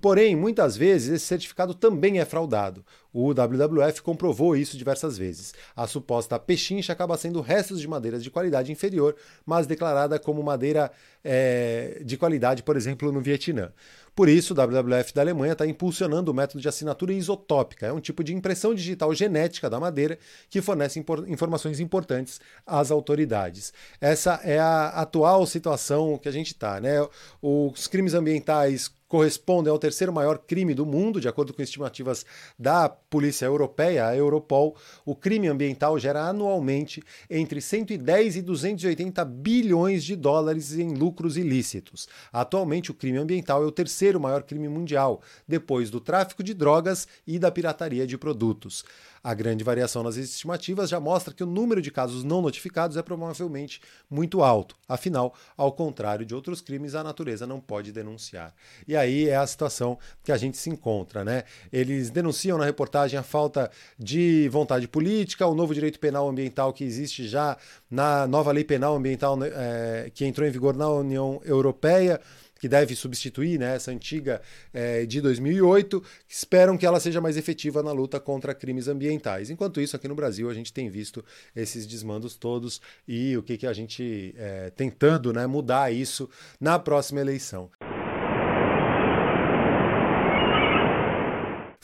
Porém, 0.00 0.36
muitas 0.36 0.76
vezes 0.76 1.14
esse 1.14 1.24
certificado 1.24 1.72
também 1.72 2.20
é 2.20 2.24
fraudado. 2.24 2.84
O 3.12 3.32
WWF 3.32 4.02
comprovou 4.02 4.54
isso 4.54 4.76
diversas 4.76 5.16
vezes. 5.16 5.54
A 5.74 5.86
suposta 5.86 6.38
pechincha 6.38 6.92
acaba 6.92 7.16
sendo 7.16 7.40
restos 7.40 7.80
de 7.80 7.88
madeiras 7.88 8.22
de 8.22 8.30
qualidade 8.30 8.70
inferior, 8.70 9.16
mas 9.46 9.66
declarada 9.66 10.18
como 10.18 10.42
madeira 10.42 10.92
é, 11.24 12.02
de 12.04 12.18
qualidade, 12.18 12.62
por 12.62 12.76
exemplo, 12.76 13.10
no 13.10 13.22
Vietnã. 13.22 13.72
Por 14.16 14.30
isso, 14.30 14.54
o 14.54 14.56
WWF 14.56 15.12
da 15.12 15.20
Alemanha 15.20 15.52
está 15.52 15.66
impulsionando 15.66 16.30
o 16.30 16.34
método 16.34 16.58
de 16.58 16.66
assinatura 16.66 17.12
isotópica. 17.12 17.86
É 17.86 17.92
um 17.92 18.00
tipo 18.00 18.24
de 18.24 18.34
impressão 18.34 18.74
digital 18.74 19.12
genética 19.12 19.68
da 19.68 19.78
madeira 19.78 20.18
que 20.48 20.62
fornece 20.62 20.98
informações 21.28 21.80
importantes 21.80 22.40
às 22.66 22.90
autoridades. 22.90 23.74
Essa 24.00 24.40
é 24.42 24.58
a 24.58 24.88
atual 24.88 25.44
situação 25.44 26.16
que 26.16 26.30
a 26.30 26.32
gente 26.32 26.46
está. 26.46 26.80
Né? 26.80 26.94
Os 27.42 27.86
crimes 27.86 28.14
ambientais 28.14 28.90
correspondem 29.08 29.70
ao 29.70 29.78
terceiro 29.78 30.12
maior 30.12 30.38
crime 30.38 30.74
do 30.74 30.84
mundo, 30.84 31.20
de 31.20 31.28
acordo 31.28 31.52
com 31.52 31.62
estimativas 31.62 32.24
da 32.58 32.88
Polícia 32.88 33.46
Europeia, 33.46 34.06
a 34.06 34.16
Europol. 34.16 34.76
O 35.04 35.14
crime 35.14 35.48
ambiental 35.48 35.98
gera 35.98 36.28
anualmente 36.28 37.02
entre 37.30 37.60
110 37.60 38.36
e 38.36 38.42
280 38.42 39.24
bilhões 39.24 40.04
de 40.04 40.16
dólares 40.16 40.76
em 40.76 40.94
lucros 40.94 41.36
ilícitos. 41.36 42.08
Atualmente, 42.32 42.90
o 42.90 42.94
crime 42.94 43.18
ambiental 43.18 43.62
é 43.62 43.66
o 43.66 43.72
terceiro 43.72 44.20
maior 44.20 44.42
crime 44.42 44.68
mundial, 44.68 45.20
depois 45.46 45.90
do 45.90 46.00
tráfico 46.00 46.42
de 46.42 46.54
drogas 46.54 47.06
e 47.26 47.38
da 47.38 47.50
pirataria 47.50 48.06
de 48.06 48.18
produtos. 48.18 48.84
A 49.26 49.34
grande 49.34 49.64
variação 49.64 50.04
nas 50.04 50.14
estimativas 50.14 50.88
já 50.88 51.00
mostra 51.00 51.34
que 51.34 51.42
o 51.42 51.46
número 51.46 51.82
de 51.82 51.90
casos 51.90 52.22
não 52.22 52.40
notificados 52.40 52.96
é 52.96 53.02
provavelmente 53.02 53.80
muito 54.08 54.40
alto. 54.40 54.76
Afinal, 54.88 55.34
ao 55.56 55.72
contrário 55.72 56.24
de 56.24 56.32
outros 56.32 56.60
crimes, 56.60 56.94
a 56.94 57.02
natureza 57.02 57.44
não 57.44 57.58
pode 57.58 57.90
denunciar. 57.90 58.54
E 58.86 58.94
aí 58.94 59.28
é 59.28 59.34
a 59.34 59.44
situação 59.44 59.98
que 60.22 60.30
a 60.30 60.36
gente 60.36 60.56
se 60.56 60.70
encontra, 60.70 61.24
né? 61.24 61.42
Eles 61.72 62.08
denunciam 62.08 62.56
na 62.56 62.64
reportagem 62.64 63.18
a 63.18 63.22
falta 63.24 63.68
de 63.98 64.48
vontade 64.48 64.86
política, 64.86 65.44
o 65.44 65.56
novo 65.56 65.74
direito 65.74 65.98
penal 65.98 66.28
ambiental 66.28 66.72
que 66.72 66.84
existe 66.84 67.26
já 67.26 67.56
na 67.90 68.28
nova 68.28 68.52
lei 68.52 68.62
penal 68.62 68.94
ambiental 68.94 69.36
é, 69.42 70.08
que 70.14 70.24
entrou 70.24 70.46
em 70.46 70.52
vigor 70.52 70.76
na 70.76 70.88
União 70.88 71.40
Europeia 71.44 72.20
que 72.58 72.68
deve 72.68 72.94
substituir 72.94 73.58
né, 73.58 73.76
essa 73.76 73.90
antiga 73.90 74.40
é, 74.72 75.04
de 75.06 75.20
2008, 75.20 76.02
esperam 76.28 76.76
que 76.76 76.86
ela 76.86 77.00
seja 77.00 77.20
mais 77.20 77.36
efetiva 77.36 77.82
na 77.82 77.92
luta 77.92 78.18
contra 78.18 78.54
crimes 78.54 78.88
ambientais. 78.88 79.50
Enquanto 79.50 79.80
isso, 79.80 79.96
aqui 79.96 80.08
no 80.08 80.14
Brasil, 80.14 80.48
a 80.48 80.54
gente 80.54 80.72
tem 80.72 80.88
visto 80.88 81.24
esses 81.54 81.86
desmandos 81.86 82.36
todos 82.36 82.80
e 83.06 83.36
o 83.36 83.42
que, 83.42 83.56
que 83.56 83.66
a 83.66 83.72
gente 83.72 84.34
é, 84.36 84.70
tentando 84.70 85.32
né, 85.32 85.46
mudar 85.46 85.92
isso 85.92 86.28
na 86.60 86.78
próxima 86.78 87.20
eleição. 87.20 87.70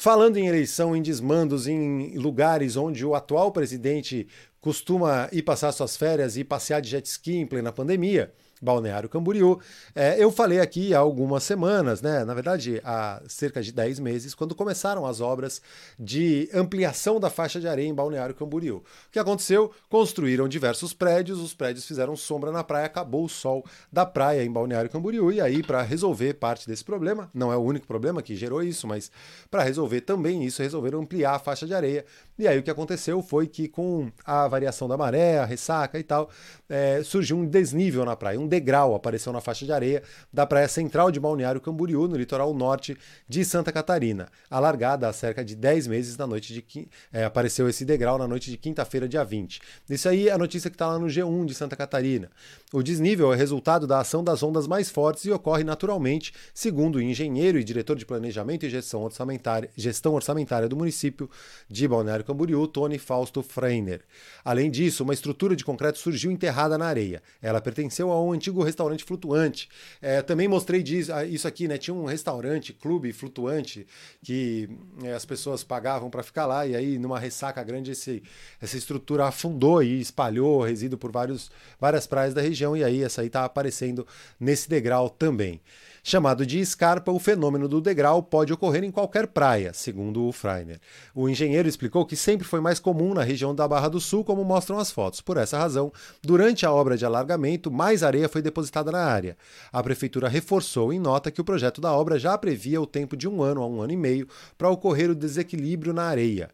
Falando 0.03 0.37
em 0.37 0.49
eleição, 0.49 0.97
em 0.97 1.01
desmandos, 1.01 1.69
em 1.69 2.19
lugares 2.19 2.77
onde 2.77 3.07
o 3.07 3.15
atual 3.15 3.53
presidente 3.53 4.27
costuma 4.61 5.29
ir 5.31 5.43
passar 5.43 5.71
suas 5.71 5.97
férias 5.97 6.37
e 6.37 6.43
passear 6.43 6.81
de 6.81 6.89
jet 6.89 7.07
ski 7.07 7.37
em 7.37 7.47
plena 7.47 7.71
pandemia, 7.71 8.33
Balneário 8.63 9.09
Camboriú. 9.09 9.59
É, 9.95 10.23
eu 10.23 10.31
falei 10.31 10.61
aqui 10.61 10.95
há 10.95 11.01
algumas 11.01 11.43
semanas, 11.43 12.01
né? 12.01 12.25
Na 12.25 12.33
verdade, 12.33 12.81
há 12.85 13.21
cerca 13.27 13.61
de 13.61 13.73
10 13.73 13.99
meses, 13.99 14.35
quando 14.35 14.55
começaram 14.55 15.05
as 15.05 15.21
obras 15.21 15.61
de 15.99 16.49
ampliação 16.55 17.19
da 17.19 17.29
faixa 17.29 17.61
de 17.61 17.67
areia 17.67 17.89
em 17.89 17.95
Balneário 17.95 18.35
Camboriú. 18.35 18.77
O 18.77 19.11
que 19.11 19.19
aconteceu? 19.19 19.73
Construíram 19.89 20.49
diversos 20.49 20.93
prédios, 20.93 21.41
os 21.41 21.53
prédios 21.53 21.85
fizeram 21.85 22.15
sombra 22.15 22.53
na 22.53 22.63
praia, 22.63 22.87
acabou 22.87 23.25
o 23.25 23.29
sol 23.29 23.65
da 23.91 24.07
praia 24.07 24.45
em 24.45 24.51
Balneário 24.51 24.89
Camboriú. 24.89 25.33
E 25.33 25.41
aí, 25.41 25.63
para 25.63 25.83
resolver 25.83 26.35
parte 26.35 26.69
desse 26.69 26.85
problema, 26.85 27.29
não 27.35 27.53
é 27.53 27.57
o 27.57 27.61
único 27.61 27.87
problema 27.87 28.23
que 28.23 28.37
gerou 28.37 28.63
isso, 28.63 28.87
mas 28.87 29.11
para 29.51 29.65
resolver 29.65 30.03
também 30.03 30.45
isso, 30.45 30.63
resolveram 30.63 31.01
ampliar 31.01 31.35
a 31.35 31.39
faixa 31.41 31.67
de 31.67 31.75
areia. 31.75 32.05
E 32.39 32.47
aí 32.47 32.59
o 32.59 32.63
que 32.63 32.71
aconteceu 32.71 33.21
foi 33.23 33.47
que 33.47 33.69
com 33.69 34.11
a 34.25 34.47
variação 34.47 34.87
da 34.87 34.97
maré, 34.97 35.39
a 35.39 35.45
ressaca 35.45 35.99
e 35.99 36.03
tal, 36.03 36.31
é, 36.69 37.03
surgiu 37.03 37.37
um 37.37 37.47
desnível 37.47 38.05
na 38.05 38.17
praia, 38.17 38.39
um 38.39 38.47
degrau 38.53 38.95
apareceu 38.95 39.33
na 39.33 39.41
faixa 39.41 39.65
de 39.65 39.73
areia 39.73 40.03
da 40.31 40.47
praia 40.47 40.69
central 40.69 41.11
de 41.11 41.19
Balneário 41.19 41.59
Camboriú, 41.59 42.07
no 42.07 42.17
litoral 42.17 42.53
norte 42.53 42.99
de 43.27 43.45
Santa 43.47 43.73
Catarina. 43.73 44.29
Alargada 44.51 45.09
há 45.09 45.13
cerca 45.13 45.43
de 45.43 45.57
10 45.57 45.87
meses 45.87 46.19
na 46.19 46.27
noite 46.27 46.53
de 46.53 46.89
é, 47.11 47.25
apareceu 47.25 47.67
esse 47.69 47.85
degrau 47.85 48.19
na 48.19 48.29
noite 48.29 48.51
de 48.51 48.59
quinta-feira, 48.59 49.09
dia 49.09 49.25
20. 49.25 49.61
Isso 49.89 50.07
aí 50.07 50.29
é 50.29 50.33
a 50.33 50.39
notícia 50.39 50.69
que 50.69 50.75
está 50.75 50.87
lá 50.87 50.99
no 50.99 51.07
G1 51.07 51.47
de 51.47 51.55
Santa 51.55 51.75
Catarina. 51.75 52.31
O 52.73 52.83
desnível 52.83 53.33
é 53.33 53.37
resultado 53.37 53.87
da 53.87 54.01
ação 54.01 54.23
das 54.23 54.43
ondas 54.43 54.67
mais 54.67 54.91
fortes 54.91 55.25
e 55.25 55.31
ocorre 55.31 55.65
naturalmente, 55.65 56.35
segundo 56.53 56.97
o 56.97 57.03
engenheiro 57.03 57.59
e 57.59 57.65
diretor 57.65 57.97
de 57.97 58.05
planejamento 58.05 58.67
e 58.67 58.71
gestão 58.71 59.03
orçamentária, 59.03 59.71
gestão 59.77 60.13
orçamentária 60.13 60.69
do 60.69 60.77
município 60.77 61.31
de 61.69 61.89
Balneário 61.89 62.25
Camboriú, 62.25 62.67
Tony 62.67 62.99
Fausto 62.99 63.43
Freiner. 63.43 64.03
Além 64.45 64.71
disso, 64.71 65.05
uma 65.05 65.15
estrutura 65.15 65.57
de 65.57 65.65
concreto 65.65 65.99
surgiu 65.99 66.31
enterrada 66.31 66.77
na 66.77 66.87
areia. 66.87 67.23
Ela 67.41 67.61
pertenceu 67.61 68.11
a 68.11 68.23
um 68.23 68.35
antigo 68.43 68.63
restaurante 68.63 69.05
flutuante. 69.05 69.69
É, 70.01 70.21
também 70.21 70.49
mostrei 70.49 70.83
ah, 71.15 71.25
isso 71.25 71.47
aqui, 71.47 71.69
né? 71.69 71.79
Tinha 71.79 71.95
um 71.95 72.05
restaurante, 72.05 72.73
clube 72.73 73.13
flutuante, 73.13 73.87
que 74.23 74.69
é, 75.05 75.13
as 75.13 75.25
pessoas 75.25 75.63
pagavam 75.63 76.11
para 76.11 76.23
ficar 76.23 76.47
lá, 76.47 76.67
e 76.67 76.75
aí, 76.75 76.99
numa 76.99 77.19
ressaca 77.19 77.63
grande, 77.63 77.93
esse, 77.93 78.23
essa 78.61 78.77
estrutura 78.77 79.27
afundou 79.27 79.83
e 79.83 80.01
espalhou 80.01 80.63
resíduo 80.63 80.99
por 80.99 81.13
vários, 81.13 81.51
várias 81.81 82.07
praias 82.07 82.35
da 82.35 82.41
região, 82.41 82.77
e 82.77 82.83
aí 82.83 83.03
essa 83.03 83.21
aí 83.21 83.29
está 83.29 83.45
aparecendo 83.45 84.07
nesse 84.41 84.69
degrau 84.69 85.09
também. 85.09 85.61
Chamado 86.05 86.45
de 86.45 86.59
escarpa, 86.59 87.13
o 87.13 87.19
fenômeno 87.21 87.69
do 87.69 87.81
degrau 87.81 88.25
pode 88.25 88.53
ocorrer 88.53 88.83
em 88.83 88.91
qualquer 88.91 89.29
praia, 89.29 89.73
segundo 89.73 90.27
o 90.27 90.33
Freiner. 90.33 90.81
O 91.15 91.29
engenheiro 91.29 91.69
explicou 91.69 92.05
que 92.05 92.17
sempre 92.17 92.45
foi 92.45 92.61
mais 92.61 92.81
comum 92.81 93.15
na 93.15 93.23
região 93.23 93.55
da 93.55 93.69
Barra 93.69 93.89
do 93.89 94.01
Sul, 94.01 94.25
como 94.25 94.45
mostram 94.45 94.81
as 94.81 94.91
fotos. 94.91 95.21
Por 95.21 95.37
essa 95.37 95.57
razão, 95.57 95.93
durante 96.21 96.67
a 96.67 96.73
obra 96.73 96.97
de 96.97 97.07
alargamento, 97.07 97.71
mais 97.71 98.03
areia 98.03 98.29
foi 98.29 98.43
depositada 98.43 98.91
na 98.91 99.05
área. 99.05 99.37
A 99.73 99.81
prefeitura 99.81 100.29
reforçou 100.29 100.93
em 100.93 100.99
nota 100.99 101.31
que 101.31 101.41
o 101.41 101.45
projeto 101.45 101.81
da 101.81 101.93
obra 101.93 102.19
já 102.19 102.37
previa 102.37 102.81
o 102.83 102.87
tempo 102.87 103.17
de 103.17 103.29
um 103.29 103.41
ano 103.41 103.63
a 103.63 103.69
um 103.69 103.81
ano 103.81 103.93
e 103.93 103.97
meio 103.97 104.27
para 104.59 104.69
ocorrer 104.69 105.09
o 105.09 105.15
desequilíbrio 105.15 105.93
na 105.93 106.03
areia. 106.03 106.51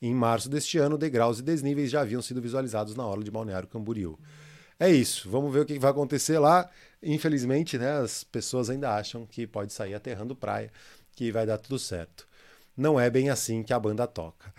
Em 0.00 0.14
março 0.14 0.48
deste 0.48 0.78
ano, 0.78 0.96
degraus 0.96 1.40
e 1.40 1.42
desníveis 1.42 1.90
já 1.90 2.02
haviam 2.02 2.22
sido 2.22 2.40
visualizados 2.40 2.94
na 2.94 3.04
orla 3.04 3.24
de 3.24 3.32
Balneário 3.32 3.68
Camboriú. 3.68 4.16
É 4.82 4.90
isso, 4.90 5.30
vamos 5.30 5.54
ver 5.54 5.60
o 5.60 5.64
que 5.64 5.78
vai 5.78 5.92
acontecer 5.92 6.40
lá. 6.40 6.68
Infelizmente, 7.00 7.78
né, 7.78 8.00
as 8.00 8.24
pessoas 8.24 8.68
ainda 8.68 8.92
acham 8.92 9.24
que 9.24 9.46
pode 9.46 9.72
sair 9.72 9.94
aterrando 9.94 10.34
praia, 10.34 10.72
que 11.14 11.30
vai 11.30 11.46
dar 11.46 11.56
tudo 11.58 11.78
certo. 11.78 12.26
Não 12.76 12.98
é 12.98 13.08
bem 13.08 13.30
assim 13.30 13.62
que 13.62 13.72
a 13.72 13.78
banda 13.78 14.08
toca. 14.08 14.52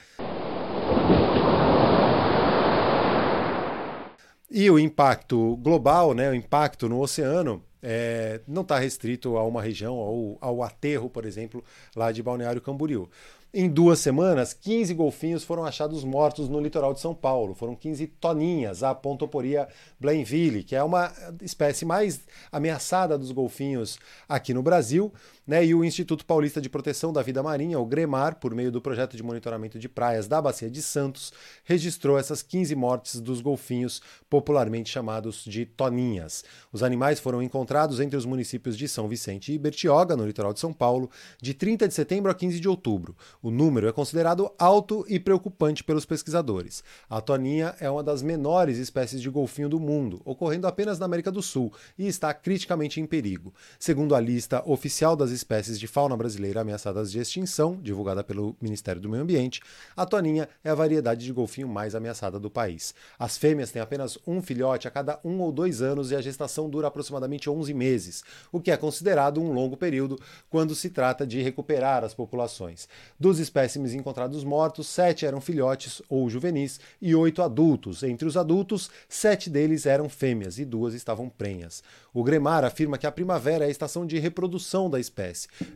E 4.49 4.71
o 4.71 4.79
impacto 4.79 5.57
global, 5.57 6.13
né, 6.13 6.29
o 6.29 6.33
impacto 6.33 6.87
no 6.87 7.01
oceano, 7.01 7.61
é, 7.81 8.39
não 8.47 8.61
está 8.61 8.79
restrito 8.79 9.35
a 9.35 9.43
uma 9.43 9.61
região, 9.61 9.95
ao, 9.95 10.37
ao 10.39 10.63
aterro, 10.63 11.09
por 11.09 11.25
exemplo, 11.25 11.61
lá 11.93 12.13
de 12.13 12.23
Balneário 12.23 12.61
Camboriú. 12.61 13.09
Em 13.55 13.69
duas 13.69 13.99
semanas, 13.99 14.51
15 14.51 14.95
golfinhos 14.95 15.43
foram 15.43 15.63
achados 15.63 16.03
mortos 16.03 16.49
no 16.49 16.59
litoral 16.59 16.91
de 16.91 16.99
São 16.99 17.13
Paulo. 17.13 17.53
Foram 17.53 17.75
15 17.75 18.07
toninhas, 18.07 18.81
a 18.81 18.95
Pontoporia 18.95 19.67
blainville, 19.99 20.63
que 20.63 20.75
é 20.75 20.81
uma 20.81 21.13
espécie 21.39 21.85
mais 21.85 22.21
ameaçada 22.51 23.15
dos 23.15 23.31
golfinhos 23.31 23.99
aqui 24.27 24.55
no 24.55 24.63
Brasil. 24.63 25.13
Né? 25.45 25.65
E 25.65 25.75
o 25.75 25.83
Instituto 25.83 26.25
Paulista 26.25 26.61
de 26.61 26.69
Proteção 26.69 27.11
da 27.11 27.21
Vida 27.21 27.43
Marinha, 27.43 27.77
o 27.77 27.85
GREMAR, 27.85 28.39
por 28.39 28.55
meio 28.55 28.71
do 28.71 28.81
projeto 28.81 29.17
de 29.17 29.23
monitoramento 29.23 29.77
de 29.77 29.89
praias 29.89 30.25
da 30.25 30.41
Bacia 30.41 30.69
de 30.69 30.81
Santos, 30.81 31.33
registrou 31.65 32.17
essas 32.17 32.41
15 32.41 32.73
mortes 32.75 33.19
dos 33.19 33.41
golfinhos, 33.41 34.01
popularmente 34.29 34.89
chamados 34.89 35.43
de 35.43 35.65
toninhas. 35.65 36.45
Os 36.71 36.81
animais 36.81 37.19
foram 37.19 37.43
encontrados 37.43 37.99
entre 37.99 38.15
os 38.15 38.25
municípios 38.25 38.77
de 38.77 38.87
São 38.87 39.07
Vicente 39.07 39.51
e 39.51 39.57
Bertioga, 39.57 40.15
no 40.15 40.25
litoral 40.25 40.53
de 40.53 40.61
São 40.61 40.71
Paulo, 40.71 41.09
de 41.41 41.53
30 41.53 41.89
de 41.89 41.93
setembro 41.93 42.31
a 42.31 42.35
15 42.35 42.59
de 42.59 42.69
outubro. 42.69 43.15
O 43.41 43.51
número 43.51 43.87
é 43.87 43.91
considerado 43.91 44.49
alto 44.57 45.05
e 45.09 45.19
preocupante 45.19 45.83
pelos 45.83 46.05
pesquisadores. 46.05 46.83
A 47.09 47.19
toninha 47.19 47.75
é 47.81 47.89
uma 47.89 48.03
das 48.03 48.21
menores 48.21 48.77
espécies 48.77 49.21
de 49.21 49.29
golfinho 49.29 49.67
do 49.67 49.79
mundo, 49.79 50.21
ocorrendo 50.23 50.67
apenas 50.67 50.99
na 50.99 51.05
América 51.05 51.31
do 51.31 51.41
Sul, 51.41 51.73
e 51.97 52.07
está 52.07 52.33
criticamente 52.33 53.01
em 53.01 53.05
perigo. 53.05 53.53
Segundo 53.77 54.15
a 54.15 54.21
lista 54.21 54.63
oficial 54.65 55.17
das 55.17 55.32
espécies 55.33 55.79
de 55.79 55.87
fauna 55.87 56.15
brasileira 56.15 56.61
ameaçadas 56.61 57.11
de 57.11 57.19
extinção, 57.19 57.77
divulgada 57.81 58.23
pelo 58.23 58.55
Ministério 58.61 59.01
do 59.01 59.09
Meio 59.09 59.23
Ambiente, 59.23 59.61
a 59.97 60.05
toninha 60.05 60.47
é 60.63 60.69
a 60.69 60.75
variedade 60.75 61.25
de 61.25 61.33
golfinho 61.33 61.67
mais 61.67 61.95
ameaçada 61.95 62.39
do 62.39 62.49
país. 62.49 62.93
As 63.19 63.37
fêmeas 63.37 63.71
têm 63.71 63.81
apenas 63.81 64.17
um 64.25 64.41
filhote 64.41 64.87
a 64.87 64.91
cada 64.91 65.19
um 65.23 65.41
ou 65.41 65.51
dois 65.51 65.81
anos 65.81 66.11
e 66.11 66.15
a 66.15 66.21
gestação 66.21 66.69
dura 66.69 66.87
aproximadamente 66.87 67.49
11 67.49 67.73
meses, 67.73 68.23
o 68.51 68.61
que 68.61 68.71
é 68.71 68.77
considerado 68.77 69.41
um 69.41 69.51
longo 69.51 69.75
período 69.75 70.19
quando 70.49 70.75
se 70.75 70.89
trata 70.89 71.25
de 71.25 71.41
recuperar 71.41 72.03
as 72.03 72.13
populações. 72.13 72.87
Dos 73.19 73.39
espécimes 73.39 73.93
encontrados 73.93 74.43
mortos, 74.43 74.87
sete 74.87 75.25
eram 75.25 75.41
filhotes 75.41 76.01
ou 76.07 76.29
juvenis 76.29 76.79
e 77.01 77.15
oito 77.15 77.41
adultos. 77.41 78.03
Entre 78.03 78.27
os 78.27 78.37
adultos, 78.37 78.89
sete 79.09 79.49
deles 79.49 79.85
eram 79.85 80.07
fêmeas 80.07 80.59
e 80.59 80.65
duas 80.65 80.93
estavam 80.93 81.27
prenhas. 81.27 81.83
O 82.13 82.23
Gremar 82.23 82.63
afirma 82.63 82.97
que 82.97 83.07
a 83.07 83.11
primavera 83.11 83.65
é 83.65 83.67
a 83.67 83.71
estação 83.71 84.05
de 84.05 84.19
reprodução 84.19 84.89
da 84.89 84.99
espécie, 84.99 85.22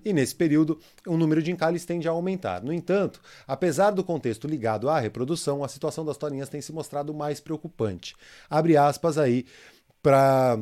e 0.03 0.13
nesse 0.13 0.35
período 0.35 0.79
o 1.05 1.17
número 1.17 1.41
de 1.41 1.51
encalhes 1.51 1.85
tende 1.85 2.07
a 2.07 2.11
aumentar. 2.11 2.63
No 2.63 2.73
entanto, 2.73 3.21
apesar 3.47 3.91
do 3.91 4.03
contexto 4.03 4.47
ligado 4.47 4.89
à 4.89 4.99
reprodução, 4.99 5.63
a 5.63 5.67
situação 5.67 6.05
das 6.05 6.17
torinhas 6.17 6.49
tem 6.49 6.61
se 6.61 6.71
mostrado 6.71 7.13
mais 7.13 7.39
preocupante. 7.39 8.15
Abre 8.49 8.77
aspas 8.77 9.17
aí 9.17 9.45
para 10.01 10.59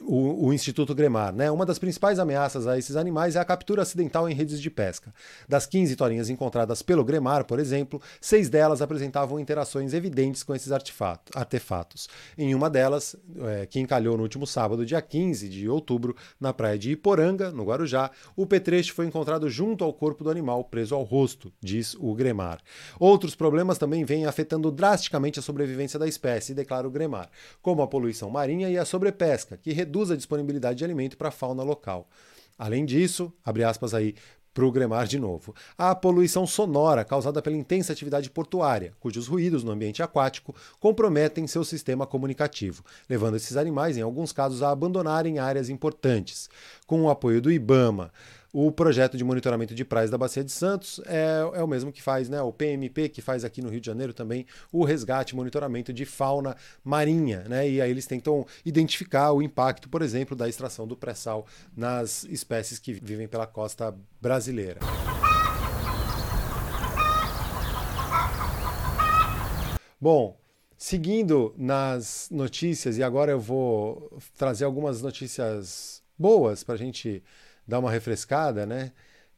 o, 0.00 0.46
o, 0.46 0.52
Instituto 0.52 0.94
Gremar. 0.94 1.34
Né? 1.34 1.50
Uma 1.50 1.66
das 1.66 1.78
principais 1.78 2.18
ameaças 2.18 2.66
a 2.66 2.78
esses 2.78 2.96
animais 2.96 3.36
é 3.36 3.40
a 3.40 3.44
captura 3.44 3.82
acidental 3.82 4.28
em 4.28 4.34
redes 4.34 4.60
de 4.60 4.70
pesca. 4.70 5.12
Das 5.48 5.66
15 5.66 5.96
torinhas 5.96 6.30
encontradas 6.30 6.82
pelo 6.82 7.04
Gremar, 7.04 7.44
por 7.44 7.58
exemplo, 7.58 8.00
seis 8.20 8.48
delas 8.48 8.82
apresentavam 8.82 9.38
interações 9.38 9.94
evidentes 9.94 10.42
com 10.42 10.54
esses 10.54 10.70
artefatos. 10.72 12.08
Em 12.36 12.54
uma 12.54 12.68
delas, 12.70 13.16
é, 13.40 13.66
que 13.66 13.80
encalhou 13.80 14.16
no 14.16 14.22
último 14.22 14.46
sábado, 14.46 14.86
dia 14.86 15.02
15 15.02 15.48
de 15.48 15.68
outubro, 15.68 16.16
na 16.40 16.52
praia 16.52 16.78
de 16.78 16.92
Iporanga, 16.92 17.50
no 17.50 17.64
Guarujá, 17.64 18.10
o 18.36 18.46
petrecho 18.46 18.94
foi 18.94 19.06
encontrado 19.06 19.48
junto 19.48 19.84
ao 19.84 19.92
corpo 19.92 20.24
do 20.24 20.30
animal, 20.30 20.64
preso 20.64 20.94
ao 20.94 21.02
rosto, 21.02 21.52
diz 21.60 21.94
o 21.98 22.14
Gremar. 22.14 22.58
Outros 22.98 23.34
problemas 23.34 23.78
também 23.78 24.04
vêm 24.04 24.26
afetando 24.26 24.70
drasticamente 24.70 25.38
a 25.38 25.42
sobrevivência 25.42 25.98
da 25.98 26.06
espécie, 26.06 26.54
declara 26.54 26.86
o 26.86 26.90
Gremar, 26.90 27.28
como 27.60 27.82
a 27.82 27.86
poluição 27.86 28.30
marinha 28.30 28.68
e 28.70 28.78
a 28.78 28.84
sobrepesca, 28.84 29.56
que 29.56 29.72
reduz 29.82 30.10
a 30.10 30.16
disponibilidade 30.16 30.78
de 30.78 30.84
alimento 30.84 31.16
para 31.16 31.28
a 31.28 31.32
fauna 31.32 31.62
local. 31.62 32.08
Além 32.58 32.84
disso, 32.84 33.32
abre 33.44 33.64
aspas 33.64 33.92
aí, 33.92 34.14
Gremar 34.54 35.06
de 35.06 35.18
novo. 35.18 35.54
A 35.78 35.94
poluição 35.94 36.46
sonora 36.46 37.04
causada 37.04 37.40
pela 37.40 37.56
intensa 37.56 37.92
atividade 37.92 38.30
portuária, 38.30 38.92
cujos 39.00 39.26
ruídos 39.26 39.64
no 39.64 39.72
ambiente 39.72 40.02
aquático 40.02 40.54
comprometem 40.78 41.46
seu 41.46 41.64
sistema 41.64 42.06
comunicativo, 42.06 42.84
levando 43.08 43.36
esses 43.36 43.56
animais, 43.56 43.96
em 43.96 44.02
alguns 44.02 44.30
casos, 44.30 44.62
a 44.62 44.70
abandonarem 44.70 45.38
áreas 45.38 45.70
importantes. 45.70 46.50
Com 46.86 47.02
o 47.02 47.10
apoio 47.10 47.40
do 47.40 47.50
IBAMA, 47.50 48.12
o 48.52 48.70
projeto 48.70 49.16
de 49.16 49.24
monitoramento 49.24 49.74
de 49.74 49.82
praias 49.82 50.10
da 50.10 50.18
Bacia 50.18 50.44
de 50.44 50.52
Santos 50.52 51.00
é, 51.06 51.38
é 51.54 51.62
o 51.62 51.66
mesmo 51.66 51.90
que 51.90 52.02
faz, 52.02 52.28
né? 52.28 52.42
O 52.42 52.52
PMP, 52.52 53.08
que 53.08 53.22
faz 53.22 53.44
aqui 53.44 53.62
no 53.62 53.70
Rio 53.70 53.80
de 53.80 53.86
Janeiro 53.86 54.12
também 54.12 54.44
o 54.70 54.84
resgate, 54.84 55.34
monitoramento 55.34 55.90
de 55.90 56.04
fauna 56.04 56.54
marinha, 56.84 57.44
né? 57.48 57.66
E 57.68 57.80
aí 57.80 57.90
eles 57.90 58.06
tentam 58.06 58.44
identificar 58.62 59.32
o 59.32 59.40
impacto, 59.40 59.88
por 59.88 60.02
exemplo, 60.02 60.36
da 60.36 60.48
extração 60.48 60.86
do 60.86 60.94
pré-sal 60.94 61.46
nas 61.74 62.24
espécies 62.24 62.78
que 62.78 62.92
vivem 62.92 63.26
pela 63.26 63.46
costa 63.46 63.94
brasileira. 64.20 64.80
Bom, 69.98 70.36
seguindo 70.76 71.54
nas 71.56 72.28
notícias, 72.30 72.98
e 72.98 73.02
agora 73.02 73.32
eu 73.32 73.40
vou 73.40 74.18
trazer 74.36 74.66
algumas 74.66 75.00
notícias 75.00 76.02
boas 76.18 76.62
para 76.62 76.74
a 76.74 76.78
gente 76.78 77.22
dar 77.66 77.78
uma 77.78 77.90
refrescada, 77.90 78.66
né? 78.66 78.92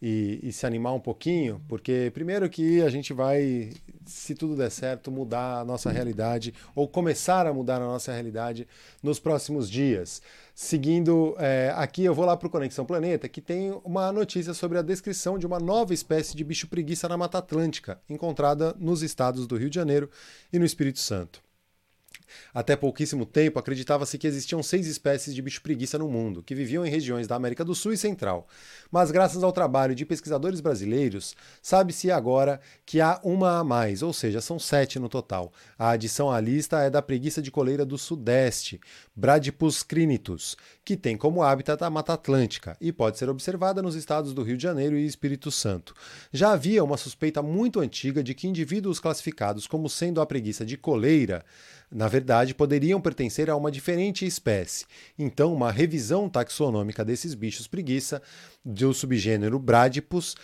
e, 0.07 0.39
e, 0.43 0.53
se 0.53 0.67
animar 0.67 0.93
um 0.93 1.01
pouquinho, 1.01 1.63
porque 1.67 2.11
primeiro 2.13 2.47
que 2.51 2.83
a 2.83 2.91
gente 2.91 3.15
vai, 3.15 3.71
se 4.05 4.35
tudo 4.35 4.55
der 4.55 4.71
certo, 4.71 5.11
mudar 5.11 5.61
a 5.61 5.65
nossa 5.65 5.91
realidade 5.91 6.53
ou 6.75 6.87
começar 6.87 7.47
a 7.47 7.55
mudar 7.55 7.77
a 7.77 7.87
nossa 7.87 8.13
realidade 8.13 8.69
nos 9.03 9.19
próximos 9.19 9.71
dias. 9.71 10.21
Seguindo 10.55 11.35
é, 11.39 11.73
aqui, 11.75 12.05
eu 12.05 12.15
vou 12.15 12.27
lá 12.27 12.37
para 12.37 12.47
o 12.47 12.51
Conexão 12.51 12.85
Planeta, 12.85 13.31
que 13.31 13.41
tem 13.41 13.73
uma 13.83 14.13
notícia 14.13 14.53
sobre 14.53 14.77
a 14.77 14.83
descrição 14.83 15.39
de 15.39 15.47
uma 15.47 15.59
nova 15.59 15.95
espécie 15.95 16.37
de 16.37 16.45
bicho 16.45 16.69
preguiça 16.69 17.09
na 17.09 17.17
Mata 17.17 17.39
Atlântica, 17.39 17.99
encontrada 18.07 18.77
nos 18.79 19.03
estados 19.03 19.47
do 19.47 19.57
Rio 19.57 19.71
de 19.71 19.77
Janeiro 19.77 20.11
e 20.53 20.59
no 20.59 20.67
Espírito 20.67 20.99
Santo. 20.99 21.43
Até 22.53 22.77
pouquíssimo 22.77 23.27
tempo, 23.27 23.59
acreditava-se 23.59 24.19
que 24.19 24.27
existiam 24.27 24.63
seis 24.63 24.87
espécies 24.87 25.35
de 25.35 25.43
bicho-preguiça 25.43 25.99
no 25.99 26.09
mundo, 26.09 26.43
que 26.43 26.55
viviam 26.55 26.85
em 26.85 26.91
regiões 26.91 27.27
da 27.27 27.37
América 27.37 27.65
do 27.65 27.75
Sul 27.75 27.93
e 27.93 27.97
Central. 27.97 28.47
Mas, 28.91 29.11
graças 29.11 29.43
ao 29.43 29.53
trabalho 29.53 29.95
de 29.95 30.05
pesquisadores 30.05 30.61
brasileiros, 30.61 31.35
sabe-se 31.61 32.11
agora 32.11 32.61
que 32.87 33.01
há 33.01 33.21
uma 33.23 33.59
a 33.59 33.65
mais, 33.65 34.03
ou 34.03 34.13
seja, 34.13 34.41
são 34.41 34.59
sete 34.59 34.99
no 34.99 35.09
total. 35.09 35.53
A 35.79 35.91
adição 35.91 36.31
à 36.31 36.41
lista 36.41 36.81
é 36.81 36.91
da 36.91 37.03
preguiça 37.03 37.43
de 37.43 37.51
coleira 37.51 37.85
do 37.85 37.99
Sudeste, 37.99 38.81
Bradipus 39.15 39.83
crinitus, 39.83 40.57
que 40.85 40.97
tem 40.97 41.17
como 41.17 41.43
hábitat 41.43 41.83
a 41.83 41.89
Mata 41.89 42.13
Atlântica 42.13 42.77
e 42.81 42.93
pode 42.93 43.19
ser 43.19 43.29
observada 43.29 43.81
nos 43.81 43.95
estados 43.95 44.35
do 44.35 44.43
Rio 44.43 44.57
de 44.57 44.63
Janeiro 44.63 44.97
e 44.97 45.07
Espírito 45.07 45.51
Santo. 45.51 45.95
Já 46.33 46.53
havia 46.53 46.85
uma 46.85 46.97
suspeita 46.97 47.43
muito 47.43 47.81
antiga 47.81 48.23
de 48.23 48.35
que 48.35 48.47
indivíduos 48.47 49.01
classificados 49.01 49.67
como 49.67 49.89
sendo 49.89 50.21
a 50.21 50.27
preguiça 50.27 50.65
de 50.65 50.77
coleira 50.77 51.45
na 51.95 52.09
verdade, 52.09 52.55
poderiam 52.55 53.01
pertencer 53.01 53.49
a 53.49 53.55
uma 53.55 53.71
diferente 53.71 54.27
espécie. 54.27 54.85
Então, 55.17 55.55
uma 55.55 55.71
revisão 55.71 56.29
taxonômica 56.29 57.05
desses 57.05 57.35
bichos 57.35 57.69
preguiça 57.69 58.21
do 58.65 58.93
subgênero 58.93 59.61
Bradipus 59.61 60.35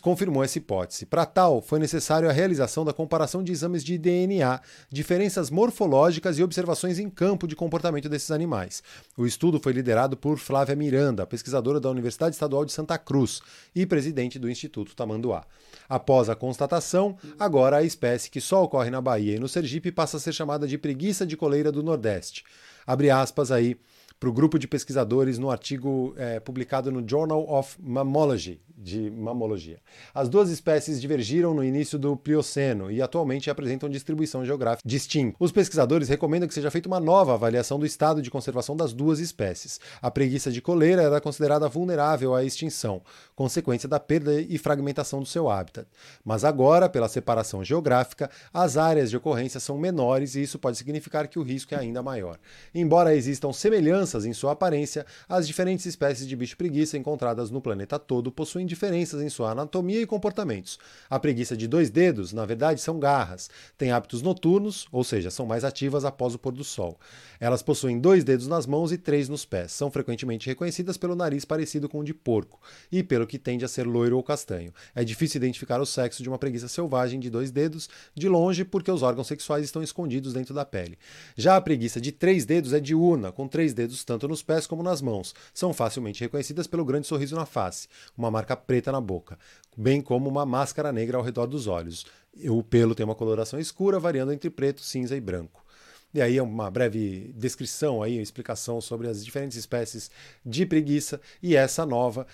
confirmou 0.00 0.42
essa 0.42 0.58
hipótese. 0.58 1.06
Para 1.06 1.26
tal, 1.26 1.60
foi 1.60 1.78
necessário 1.78 2.28
a 2.28 2.32
realização 2.32 2.84
da 2.84 2.92
comparação 2.92 3.42
de 3.42 3.52
exames 3.52 3.84
de 3.84 3.96
DNA, 3.96 4.60
diferenças 4.90 5.50
morfológicas 5.50 6.38
e 6.38 6.42
observações 6.42 6.98
em 6.98 7.08
campo 7.08 7.46
de 7.46 7.56
comportamento 7.56 8.08
desses 8.08 8.30
animais. 8.30 8.82
O 9.16 9.26
estudo 9.26 9.60
foi 9.60 9.72
liderado 9.72 10.16
por 10.16 10.38
Flávia 10.38 10.76
Miranda, 10.76 11.26
pesquisadora 11.26 11.80
da 11.80 11.90
Universidade 11.90 12.34
Estadual 12.34 12.64
de 12.64 12.72
Santa 12.72 12.98
Cruz 12.98 13.40
e 13.74 13.86
presidente 13.86 14.38
do 14.38 14.50
Instituto 14.50 14.94
Tamanduá. 14.94 15.44
Após 15.88 16.28
a 16.28 16.34
constatação, 16.34 17.16
agora 17.38 17.78
a 17.78 17.82
espécie 17.82 18.30
que 18.30 18.40
só 18.40 18.64
ocorre 18.64 18.90
na 18.90 19.00
Bahia 19.00 19.36
e 19.36 19.40
no 19.40 19.48
Sergipe 19.48 19.92
passa 19.92 20.16
a 20.16 20.20
ser 20.20 20.32
chamada 20.32 20.66
de 20.66 20.78
preguiça 20.78 21.26
de 21.26 21.36
coleira 21.36 21.70
do 21.70 21.82
Nordeste. 21.82 22.44
Abre 22.86 23.10
aspas 23.10 23.50
aí 23.50 23.76
para 24.18 24.28
o 24.28 24.32
grupo 24.32 24.58
de 24.58 24.66
pesquisadores 24.66 25.38
no 25.38 25.50
artigo 25.50 26.14
é, 26.16 26.40
publicado 26.40 26.90
no 26.90 27.06
Journal 27.06 27.46
of 27.48 27.76
Mammalogy, 27.78 28.60
de 28.76 29.10
mamologia. 29.10 29.78
As 30.14 30.28
duas 30.28 30.50
espécies 30.50 31.00
divergiram 31.00 31.52
no 31.52 31.64
início 31.64 31.98
do 31.98 32.16
Plioceno 32.16 32.90
e 32.90 33.02
atualmente 33.02 33.50
apresentam 33.50 33.88
distribuição 33.88 34.44
geográfica 34.44 34.88
distinta. 34.88 35.36
Os 35.38 35.52
pesquisadores 35.52 36.08
recomendam 36.08 36.48
que 36.48 36.54
seja 36.54 36.70
feita 36.70 36.88
uma 36.88 37.00
nova 37.00 37.34
avaliação 37.34 37.78
do 37.78 37.86
estado 37.86 38.22
de 38.22 38.30
conservação 38.30 38.76
das 38.76 38.92
duas 38.92 39.18
espécies. 39.18 39.80
A 40.00 40.10
preguiça 40.10 40.50
de 40.50 40.62
coleira 40.62 41.02
era 41.02 41.20
considerada 41.20 41.68
vulnerável 41.68 42.34
à 42.34 42.44
extinção, 42.44 43.02
consequência 43.34 43.88
da 43.88 44.00
perda 44.00 44.40
e 44.40 44.56
fragmentação 44.56 45.20
do 45.20 45.26
seu 45.26 45.50
hábitat. 45.50 45.86
Mas 46.24 46.44
agora, 46.44 46.88
pela 46.88 47.08
separação 47.08 47.64
geográfica, 47.64 48.30
as 48.52 48.76
áreas 48.76 49.10
de 49.10 49.16
ocorrência 49.16 49.60
são 49.60 49.78
menores 49.78 50.34
e 50.34 50.42
isso 50.42 50.58
pode 50.58 50.76
significar 50.76 51.28
que 51.28 51.38
o 51.38 51.42
risco 51.42 51.74
é 51.74 51.78
ainda 51.78 52.02
maior. 52.02 52.38
Embora 52.74 53.14
existam 53.14 53.52
semelhanças 53.52 54.05
em 54.14 54.32
sua 54.32 54.52
aparência, 54.52 55.04
as 55.28 55.46
diferentes 55.46 55.86
espécies 55.86 56.26
de 56.26 56.36
bicho 56.36 56.56
preguiça 56.56 56.96
encontradas 56.96 57.50
no 57.50 57.60
planeta 57.60 57.98
todo 57.98 58.30
possuem 58.30 58.64
diferenças 58.64 59.20
em 59.20 59.28
sua 59.28 59.50
anatomia 59.50 60.00
e 60.00 60.06
comportamentos. 60.06 60.78
A 61.10 61.18
preguiça 61.18 61.56
de 61.56 61.66
dois 61.66 61.90
dedos, 61.90 62.32
na 62.32 62.44
verdade, 62.44 62.80
são 62.80 63.00
garras. 63.00 63.50
Têm 63.76 63.90
hábitos 63.90 64.22
noturnos, 64.22 64.86
ou 64.92 65.02
seja, 65.02 65.30
são 65.30 65.46
mais 65.46 65.64
ativas 65.64 66.04
após 66.04 66.34
o 66.34 66.38
pôr 66.38 66.52
do 66.52 66.64
sol. 66.64 66.98
Elas 67.40 67.62
possuem 67.62 67.98
dois 67.98 68.24
dedos 68.24 68.46
nas 68.46 68.66
mãos 68.66 68.92
e 68.92 68.98
três 68.98 69.28
nos 69.28 69.44
pés. 69.44 69.72
São 69.72 69.90
frequentemente 69.90 70.46
reconhecidas 70.46 70.96
pelo 70.96 71.16
nariz 71.16 71.44
parecido 71.44 71.88
com 71.88 72.00
o 72.00 72.04
de 72.04 72.14
porco 72.14 72.60
e 72.90 73.02
pelo 73.02 73.26
que 73.26 73.38
tende 73.38 73.64
a 73.64 73.68
ser 73.68 73.86
loiro 73.86 74.16
ou 74.16 74.22
castanho. 74.22 74.72
É 74.94 75.02
difícil 75.04 75.38
identificar 75.38 75.80
o 75.80 75.86
sexo 75.86 76.22
de 76.22 76.28
uma 76.28 76.38
preguiça 76.38 76.68
selvagem 76.68 77.18
de 77.18 77.30
dois 77.30 77.50
dedos 77.50 77.88
de 78.14 78.28
longe 78.28 78.64
porque 78.64 78.90
os 78.90 79.02
órgãos 79.02 79.26
sexuais 79.26 79.64
estão 79.64 79.82
escondidos 79.82 80.32
dentro 80.32 80.54
da 80.54 80.64
pele. 80.64 80.98
Já 81.36 81.56
a 81.56 81.60
preguiça 81.60 82.00
de 82.00 82.12
três 82.12 82.44
dedos 82.44 82.72
é 82.72 82.80
diurna, 82.80 83.32
com 83.32 83.48
três 83.48 83.72
dedos 83.72 83.95
tanto 84.04 84.28
nos 84.28 84.42
pés 84.42 84.66
como 84.66 84.82
nas 84.82 85.00
mãos. 85.00 85.34
São 85.52 85.72
facilmente 85.72 86.20
reconhecidas 86.20 86.66
pelo 86.66 86.84
grande 86.84 87.06
sorriso 87.06 87.36
na 87.36 87.46
face, 87.46 87.88
uma 88.16 88.30
marca 88.30 88.56
preta 88.56 88.92
na 88.92 89.00
boca, 89.00 89.38
bem 89.76 90.00
como 90.00 90.28
uma 90.28 90.46
máscara 90.46 90.92
negra 90.92 91.16
ao 91.16 91.22
redor 91.22 91.46
dos 91.46 91.66
olhos. 91.66 92.06
O 92.48 92.62
pelo 92.62 92.94
tem 92.94 93.04
uma 93.04 93.14
coloração 93.14 93.58
escura, 93.58 93.98
variando 93.98 94.32
entre 94.32 94.50
preto, 94.50 94.82
cinza 94.82 95.16
e 95.16 95.20
branco. 95.20 95.64
E 96.12 96.20
aí 96.20 96.40
uma 96.40 96.70
breve 96.70 97.32
descrição, 97.36 98.02
aí, 98.02 98.18
explicação 98.18 98.80
sobre 98.80 99.08
as 99.08 99.24
diferentes 99.24 99.56
espécies 99.56 100.10
de 100.44 100.64
preguiça 100.64 101.20
e 101.42 101.56
essa 101.56 101.84
nova 101.84 102.26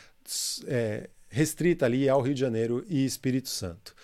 é, 0.66 1.11
restrita 1.29 1.87
ali 1.87 2.09
ao 2.09 2.20
Rio 2.20 2.35
de 2.35 2.40
Janeiro 2.40 2.85
e 2.88 3.05
Espírito 3.05 3.48
Santo. 3.48 3.94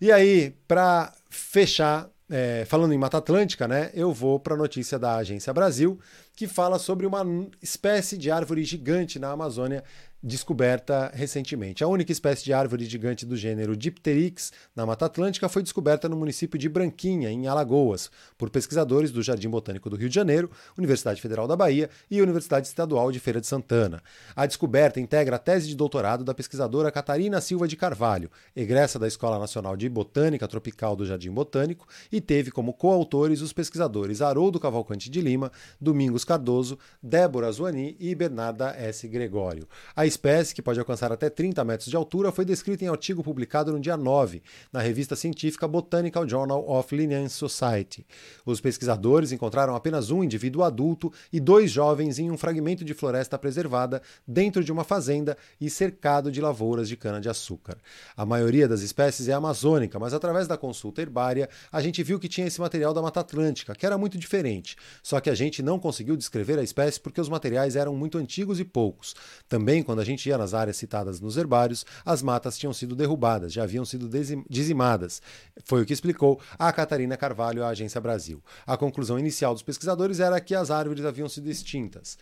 E 0.00 0.10
aí, 0.10 0.52
para 0.66 1.14
fechar 1.30 2.10
é, 2.34 2.64
falando 2.64 2.94
em 2.94 2.98
Mata 2.98 3.18
Atlântica, 3.18 3.68
né, 3.68 3.90
eu 3.92 4.10
vou 4.10 4.40
para 4.40 4.54
a 4.54 4.56
notícia 4.56 4.98
da 4.98 5.16
Agência 5.16 5.52
Brasil, 5.52 6.00
que 6.34 6.48
fala 6.48 6.78
sobre 6.78 7.04
uma 7.04 7.22
espécie 7.60 8.16
de 8.16 8.30
árvore 8.30 8.64
gigante 8.64 9.18
na 9.18 9.30
Amazônia 9.30 9.84
descoberta 10.22 11.10
recentemente. 11.14 11.82
A 11.82 11.88
única 11.88 12.12
espécie 12.12 12.44
de 12.44 12.52
árvore 12.52 12.84
gigante 12.84 13.26
do 13.26 13.36
gênero 13.36 13.76
Dipteryx 13.76 14.52
na 14.76 14.86
Mata 14.86 15.06
Atlântica 15.06 15.48
foi 15.48 15.62
descoberta 15.62 16.08
no 16.08 16.16
município 16.16 16.58
de 16.58 16.68
Branquinha, 16.68 17.30
em 17.30 17.48
Alagoas, 17.48 18.10
por 18.38 18.48
pesquisadores 18.48 19.10
do 19.10 19.22
Jardim 19.22 19.48
Botânico 19.48 19.90
do 19.90 19.96
Rio 19.96 20.08
de 20.08 20.14
Janeiro, 20.14 20.50
Universidade 20.78 21.20
Federal 21.20 21.48
da 21.48 21.56
Bahia 21.56 21.90
e 22.08 22.22
Universidade 22.22 22.68
Estadual 22.68 23.10
de 23.10 23.18
Feira 23.18 23.40
de 23.40 23.46
Santana. 23.48 24.02
A 24.36 24.46
descoberta 24.46 25.00
integra 25.00 25.36
a 25.36 25.38
tese 25.38 25.66
de 25.66 25.74
doutorado 25.74 26.22
da 26.22 26.34
pesquisadora 26.34 26.92
Catarina 26.92 27.40
Silva 27.40 27.66
de 27.66 27.76
Carvalho, 27.76 28.30
egressa 28.54 28.98
da 28.98 29.08
Escola 29.08 29.38
Nacional 29.38 29.76
de 29.76 29.88
Botânica 29.88 30.46
Tropical 30.46 30.94
do 30.94 31.04
Jardim 31.04 31.32
Botânico, 31.32 31.88
e 32.12 32.20
teve 32.20 32.52
como 32.52 32.72
coautores 32.72 33.40
os 33.40 33.52
pesquisadores 33.52 34.22
Haroldo 34.22 34.60
Cavalcante 34.60 35.10
de 35.10 35.20
Lima, 35.20 35.50
Domingos 35.80 36.24
Cardoso, 36.24 36.78
Débora 37.02 37.50
Zuani 37.50 37.96
e 37.98 38.14
Bernarda 38.14 38.74
S. 38.78 39.08
Gregório. 39.08 39.66
A 39.96 40.11
espécie, 40.12 40.54
que 40.54 40.62
pode 40.62 40.78
alcançar 40.78 41.10
até 41.10 41.30
30 41.30 41.64
metros 41.64 41.88
de 41.88 41.96
altura, 41.96 42.30
foi 42.30 42.44
descrita 42.44 42.84
em 42.84 42.88
artigo 42.88 43.22
publicado 43.22 43.72
no 43.72 43.80
dia 43.80 43.96
9, 43.96 44.42
na 44.72 44.80
revista 44.80 45.16
científica 45.16 45.66
Botanical 45.66 46.28
Journal 46.28 46.68
of 46.68 46.94
Linnean 46.94 47.28
Society. 47.28 48.06
Os 48.44 48.60
pesquisadores 48.60 49.32
encontraram 49.32 49.74
apenas 49.74 50.10
um 50.10 50.22
indivíduo 50.22 50.62
adulto 50.62 51.10
e 51.32 51.40
dois 51.40 51.70
jovens 51.70 52.18
em 52.18 52.30
um 52.30 52.36
fragmento 52.36 52.84
de 52.84 52.92
floresta 52.92 53.38
preservada 53.38 54.02
dentro 54.26 54.62
de 54.62 54.70
uma 54.70 54.84
fazenda 54.84 55.36
e 55.60 55.70
cercado 55.70 56.30
de 56.30 56.40
lavouras 56.40 56.88
de 56.88 56.96
cana-de-açúcar. 56.96 57.78
A 58.16 58.26
maioria 58.26 58.68
das 58.68 58.82
espécies 58.82 59.28
é 59.28 59.32
amazônica, 59.32 59.98
mas 59.98 60.12
através 60.12 60.46
da 60.46 60.58
consulta 60.58 61.00
herbária, 61.00 61.48
a 61.70 61.80
gente 61.80 62.02
viu 62.02 62.20
que 62.20 62.28
tinha 62.28 62.46
esse 62.46 62.60
material 62.60 62.92
da 62.92 63.00
Mata 63.00 63.20
Atlântica, 63.20 63.74
que 63.74 63.86
era 63.86 63.96
muito 63.96 64.18
diferente. 64.18 64.76
Só 65.02 65.20
que 65.20 65.30
a 65.30 65.34
gente 65.34 65.62
não 65.62 65.78
conseguiu 65.78 66.16
descrever 66.16 66.58
a 66.58 66.62
espécie 66.62 67.00
porque 67.00 67.20
os 67.20 67.28
materiais 67.28 67.76
eram 67.76 67.96
muito 67.96 68.18
antigos 68.18 68.60
e 68.60 68.64
poucos. 68.64 69.14
Também, 69.48 69.82
quando 69.82 70.01
a 70.02 70.04
gente 70.04 70.28
ia 70.28 70.36
nas 70.36 70.52
áreas 70.52 70.76
citadas 70.76 71.20
nos 71.20 71.36
herbários, 71.36 71.86
as 72.04 72.22
matas 72.22 72.58
tinham 72.58 72.72
sido 72.72 72.94
derrubadas, 72.94 73.52
já 73.52 73.62
haviam 73.62 73.84
sido 73.84 74.10
dizimadas. 74.48 75.22
Foi 75.64 75.82
o 75.82 75.86
que 75.86 75.92
explicou 75.92 76.40
a 76.58 76.72
Catarina 76.72 77.16
Carvalho 77.16 77.64
à 77.64 77.68
Agência 77.68 78.00
Brasil. 78.00 78.42
A 78.66 78.76
conclusão 78.76 79.18
inicial 79.18 79.54
dos 79.54 79.62
pesquisadores 79.62 80.20
era 80.20 80.40
que 80.40 80.54
as 80.54 80.70
árvores 80.70 81.04
haviam 81.04 81.28
sido 81.28 81.48
extintas. 81.48 82.18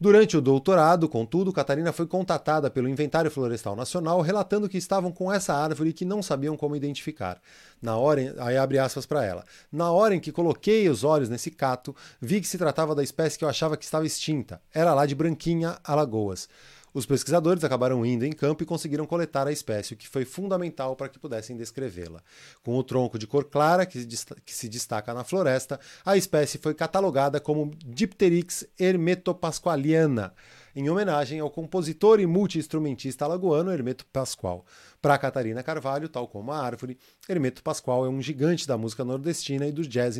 Durante 0.00 0.36
o 0.36 0.40
doutorado, 0.40 1.08
contudo, 1.08 1.52
Catarina 1.52 1.92
foi 1.92 2.06
contatada 2.06 2.68
pelo 2.68 2.88
Inventário 2.88 3.30
Florestal 3.30 3.76
Nacional 3.76 4.20
relatando 4.20 4.68
que 4.68 4.76
estavam 4.76 5.12
com 5.12 5.32
essa 5.32 5.54
árvore 5.54 5.92
que 5.92 6.04
não 6.04 6.20
sabiam 6.20 6.56
como 6.56 6.74
identificar. 6.74 7.40
Na 7.80 7.96
hora, 7.96 8.34
aí 8.38 8.56
abre 8.56 8.78
aspas 8.78 9.06
para 9.06 9.24
ela. 9.24 9.44
Na 9.70 9.92
hora 9.92 10.14
em 10.14 10.20
que 10.20 10.32
coloquei 10.32 10.88
os 10.88 11.04
olhos 11.04 11.28
nesse 11.28 11.50
cato, 11.50 11.94
vi 12.20 12.40
que 12.40 12.48
se 12.48 12.58
tratava 12.58 12.94
da 12.94 13.04
espécie 13.04 13.38
que 13.38 13.44
eu 13.44 13.48
achava 13.48 13.76
que 13.76 13.84
estava 13.84 14.04
extinta. 14.04 14.60
Era 14.74 14.92
lá 14.92 15.06
de 15.06 15.14
Branquinha, 15.14 15.78
Alagoas. 15.84 16.48
Os 16.94 17.04
pesquisadores 17.04 17.64
acabaram 17.64 18.06
indo 18.06 18.24
em 18.24 18.32
campo 18.32 18.62
e 18.62 18.66
conseguiram 18.66 19.04
coletar 19.04 19.48
a 19.48 19.52
espécie, 19.52 19.94
o 19.94 19.96
que 19.96 20.08
foi 20.08 20.24
fundamental 20.24 20.94
para 20.94 21.08
que 21.08 21.18
pudessem 21.18 21.56
descrevê-la. 21.56 22.22
Com 22.62 22.78
o 22.78 22.84
tronco 22.84 23.18
de 23.18 23.26
cor 23.26 23.46
clara, 23.46 23.84
que 23.84 24.06
se 24.46 24.68
destaca 24.68 25.12
na 25.12 25.24
floresta, 25.24 25.80
a 26.06 26.16
espécie 26.16 26.56
foi 26.56 26.72
catalogada 26.72 27.40
como 27.40 27.72
Dipteryx 27.84 28.64
hermetopasqualiana 28.78 30.32
em 30.74 30.88
homenagem 30.88 31.40
ao 31.40 31.50
compositor 31.50 32.18
e 32.20 32.26
multiinstrumentista 32.26 33.24
alagoano 33.24 33.70
Hermeto 33.70 34.04
Pascoal. 34.12 34.66
Para 35.00 35.18
Catarina 35.18 35.62
Carvalho, 35.62 36.08
tal 36.08 36.26
como 36.26 36.50
a 36.50 36.58
árvore, 36.58 36.98
Hermeto 37.28 37.62
Pascoal 37.62 38.06
é 38.06 38.08
um 38.08 38.20
gigante 38.20 38.66
da 38.66 38.76
música 38.76 39.04
nordestina 39.04 39.66
e 39.66 39.72
do 39.72 39.86
jazz 39.86 40.16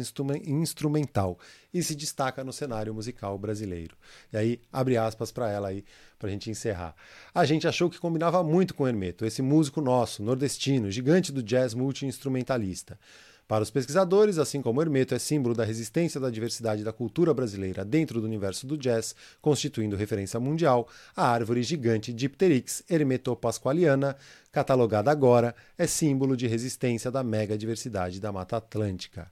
instrumental 0.46 1.38
e 1.72 1.82
se 1.82 1.94
destaca 1.94 2.44
no 2.44 2.52
cenário 2.52 2.94
musical 2.94 3.36
brasileiro. 3.36 3.96
E 4.32 4.36
aí, 4.36 4.60
abre 4.72 4.96
aspas 4.96 5.32
para 5.32 5.50
ela 5.50 5.68
aí, 5.68 5.84
para 6.18 6.28
a 6.28 6.30
gente 6.32 6.50
encerrar. 6.50 6.94
A 7.34 7.44
gente 7.44 7.66
achou 7.66 7.90
que 7.90 7.98
combinava 7.98 8.44
muito 8.44 8.74
com 8.74 8.86
Hermeto, 8.86 9.24
esse 9.24 9.42
músico 9.42 9.80
nosso, 9.80 10.22
nordestino, 10.22 10.90
gigante 10.90 11.32
do 11.32 11.42
jazz 11.42 11.74
multi-instrumentalista. 11.74 12.98
Para 13.46 13.62
os 13.62 13.70
pesquisadores, 13.70 14.38
assim 14.38 14.62
como 14.62 14.80
Hermeto 14.80 15.14
é 15.14 15.18
símbolo 15.18 15.54
da 15.54 15.64
resistência 15.64 16.18
da 16.18 16.30
diversidade 16.30 16.82
da 16.82 16.94
cultura 16.94 17.34
brasileira 17.34 17.84
dentro 17.84 18.18
do 18.18 18.26
universo 18.26 18.66
do 18.66 18.78
jazz, 18.78 19.14
constituindo 19.42 19.96
referência 19.96 20.40
mundial, 20.40 20.88
a 21.14 21.28
árvore 21.28 21.62
gigante 21.62 22.10
Dipteryx 22.10 22.82
hermetopasqualiana, 22.88 24.16
catalogada 24.50 25.10
agora, 25.10 25.54
é 25.76 25.86
símbolo 25.86 26.36
de 26.36 26.46
resistência 26.46 27.10
da 27.10 27.22
mega 27.22 27.58
diversidade 27.58 28.18
da 28.18 28.32
Mata 28.32 28.56
Atlântica. 28.56 29.30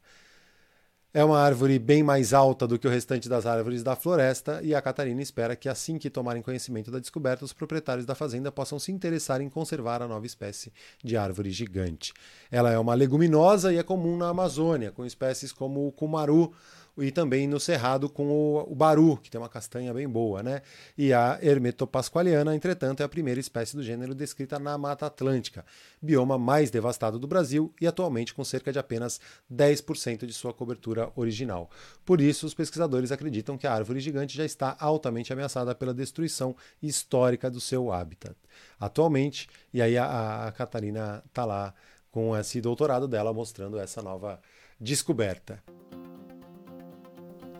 É 1.14 1.22
uma 1.22 1.38
árvore 1.38 1.78
bem 1.78 2.02
mais 2.02 2.32
alta 2.32 2.66
do 2.66 2.78
que 2.78 2.86
o 2.86 2.90
restante 2.90 3.28
das 3.28 3.44
árvores 3.44 3.82
da 3.82 3.94
floresta 3.94 4.60
e 4.62 4.74
a 4.74 4.80
Catarina 4.80 5.20
espera 5.20 5.54
que, 5.54 5.68
assim 5.68 5.98
que 5.98 6.08
tomarem 6.08 6.40
conhecimento 6.40 6.90
da 6.90 6.98
descoberta, 6.98 7.44
os 7.44 7.52
proprietários 7.52 8.06
da 8.06 8.14
fazenda 8.14 8.50
possam 8.50 8.78
se 8.78 8.90
interessar 8.90 9.42
em 9.42 9.50
conservar 9.50 10.00
a 10.00 10.08
nova 10.08 10.24
espécie 10.24 10.72
de 11.04 11.14
árvore 11.14 11.50
gigante. 11.50 12.14
Ela 12.50 12.72
é 12.72 12.78
uma 12.78 12.94
leguminosa 12.94 13.74
e 13.74 13.76
é 13.76 13.82
comum 13.82 14.16
na 14.16 14.30
Amazônia, 14.30 14.90
com 14.90 15.04
espécies 15.04 15.52
como 15.52 15.86
o 15.86 15.92
cumaru, 15.92 16.50
e 16.98 17.10
também 17.10 17.46
no 17.46 17.58
Cerrado 17.58 18.08
com 18.08 18.28
o, 18.28 18.72
o 18.72 18.74
baru, 18.74 19.16
que 19.16 19.30
tem 19.30 19.40
uma 19.40 19.48
castanha 19.48 19.92
bem 19.94 20.08
boa, 20.08 20.42
né? 20.42 20.62
E 20.96 21.12
a 21.12 21.38
Hermetopasqualiana, 21.42 22.54
entretanto, 22.54 23.00
é 23.00 23.04
a 23.04 23.08
primeira 23.08 23.40
espécie 23.40 23.74
do 23.74 23.82
gênero 23.82 24.14
descrita 24.14 24.58
na 24.58 24.76
Mata 24.76 25.06
Atlântica, 25.06 25.64
bioma 26.00 26.38
mais 26.38 26.70
devastado 26.70 27.18
do 27.18 27.26
Brasil 27.26 27.72
e 27.80 27.86
atualmente 27.86 28.34
com 28.34 28.44
cerca 28.44 28.72
de 28.72 28.78
apenas 28.78 29.20
10% 29.52 30.26
de 30.26 30.32
sua 30.32 30.52
cobertura 30.52 31.10
original. 31.16 31.70
Por 32.04 32.20
isso, 32.20 32.46
os 32.46 32.54
pesquisadores 32.54 33.10
acreditam 33.10 33.56
que 33.56 33.66
a 33.66 33.72
árvore 33.72 34.00
gigante 34.00 34.36
já 34.36 34.44
está 34.44 34.76
altamente 34.78 35.32
ameaçada 35.32 35.74
pela 35.74 35.94
destruição 35.94 36.54
histórica 36.82 37.50
do 37.50 37.60
seu 37.60 37.90
habitat. 37.90 38.36
Atualmente, 38.78 39.48
e 39.72 39.80
aí 39.80 39.96
a, 39.96 40.46
a 40.46 40.52
Catarina 40.52 41.22
está 41.26 41.44
lá 41.44 41.74
com 42.10 42.36
esse 42.36 42.60
doutorado 42.60 43.08
dela 43.08 43.32
mostrando 43.32 43.78
essa 43.78 44.02
nova 44.02 44.40
descoberta. 44.78 45.62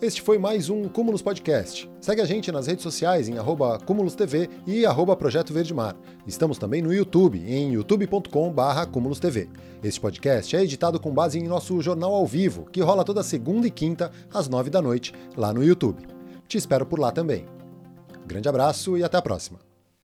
Este 0.03 0.21
foi 0.21 0.37
mais 0.37 0.69
um 0.69 0.89
Cúmulos 0.89 1.23
Podcast. 1.23 1.89
Segue 2.01 2.21
a 2.21 2.25
gente 2.25 2.51
nas 2.51 2.67
redes 2.67 2.83
sociais 2.83 3.29
em 3.29 3.39
arroba 3.39 3.79
TV 4.17 4.51
e 4.67 4.85
arroba 4.85 5.15
Projeto 5.15 5.53
Verde 5.55 5.73
Mar. 5.73 5.95
Estamos 6.27 6.59
também 6.59 6.83
no 6.83 6.93
YouTube, 6.93 7.39
em 7.39 7.75
youtube.com.br 7.75 8.87
CúmulosTV. 8.91 9.49
Este 9.81 10.01
podcast 10.01 10.57
é 10.57 10.65
editado 10.65 10.99
com 10.99 11.15
base 11.15 11.39
em 11.39 11.47
nosso 11.47 11.81
jornal 11.81 12.13
ao 12.13 12.27
vivo, 12.27 12.65
que 12.65 12.81
rola 12.81 13.05
toda 13.05 13.23
segunda 13.23 13.69
e 13.69 13.71
quinta, 13.71 14.11
às 14.35 14.49
nove 14.49 14.71
da 14.71 14.83
noite, 14.83 15.15
lá 15.37 15.55
no 15.55 15.63
YouTube. 15.63 16.03
Te 16.49 16.59
espero 16.59 16.85
por 16.85 16.99
lá 16.99 17.13
também. 17.13 17.47
Grande 18.27 18.49
abraço 18.49 18.99
e 18.99 19.05
até 19.05 19.19
a 19.19 19.23
próxima. 19.23 19.72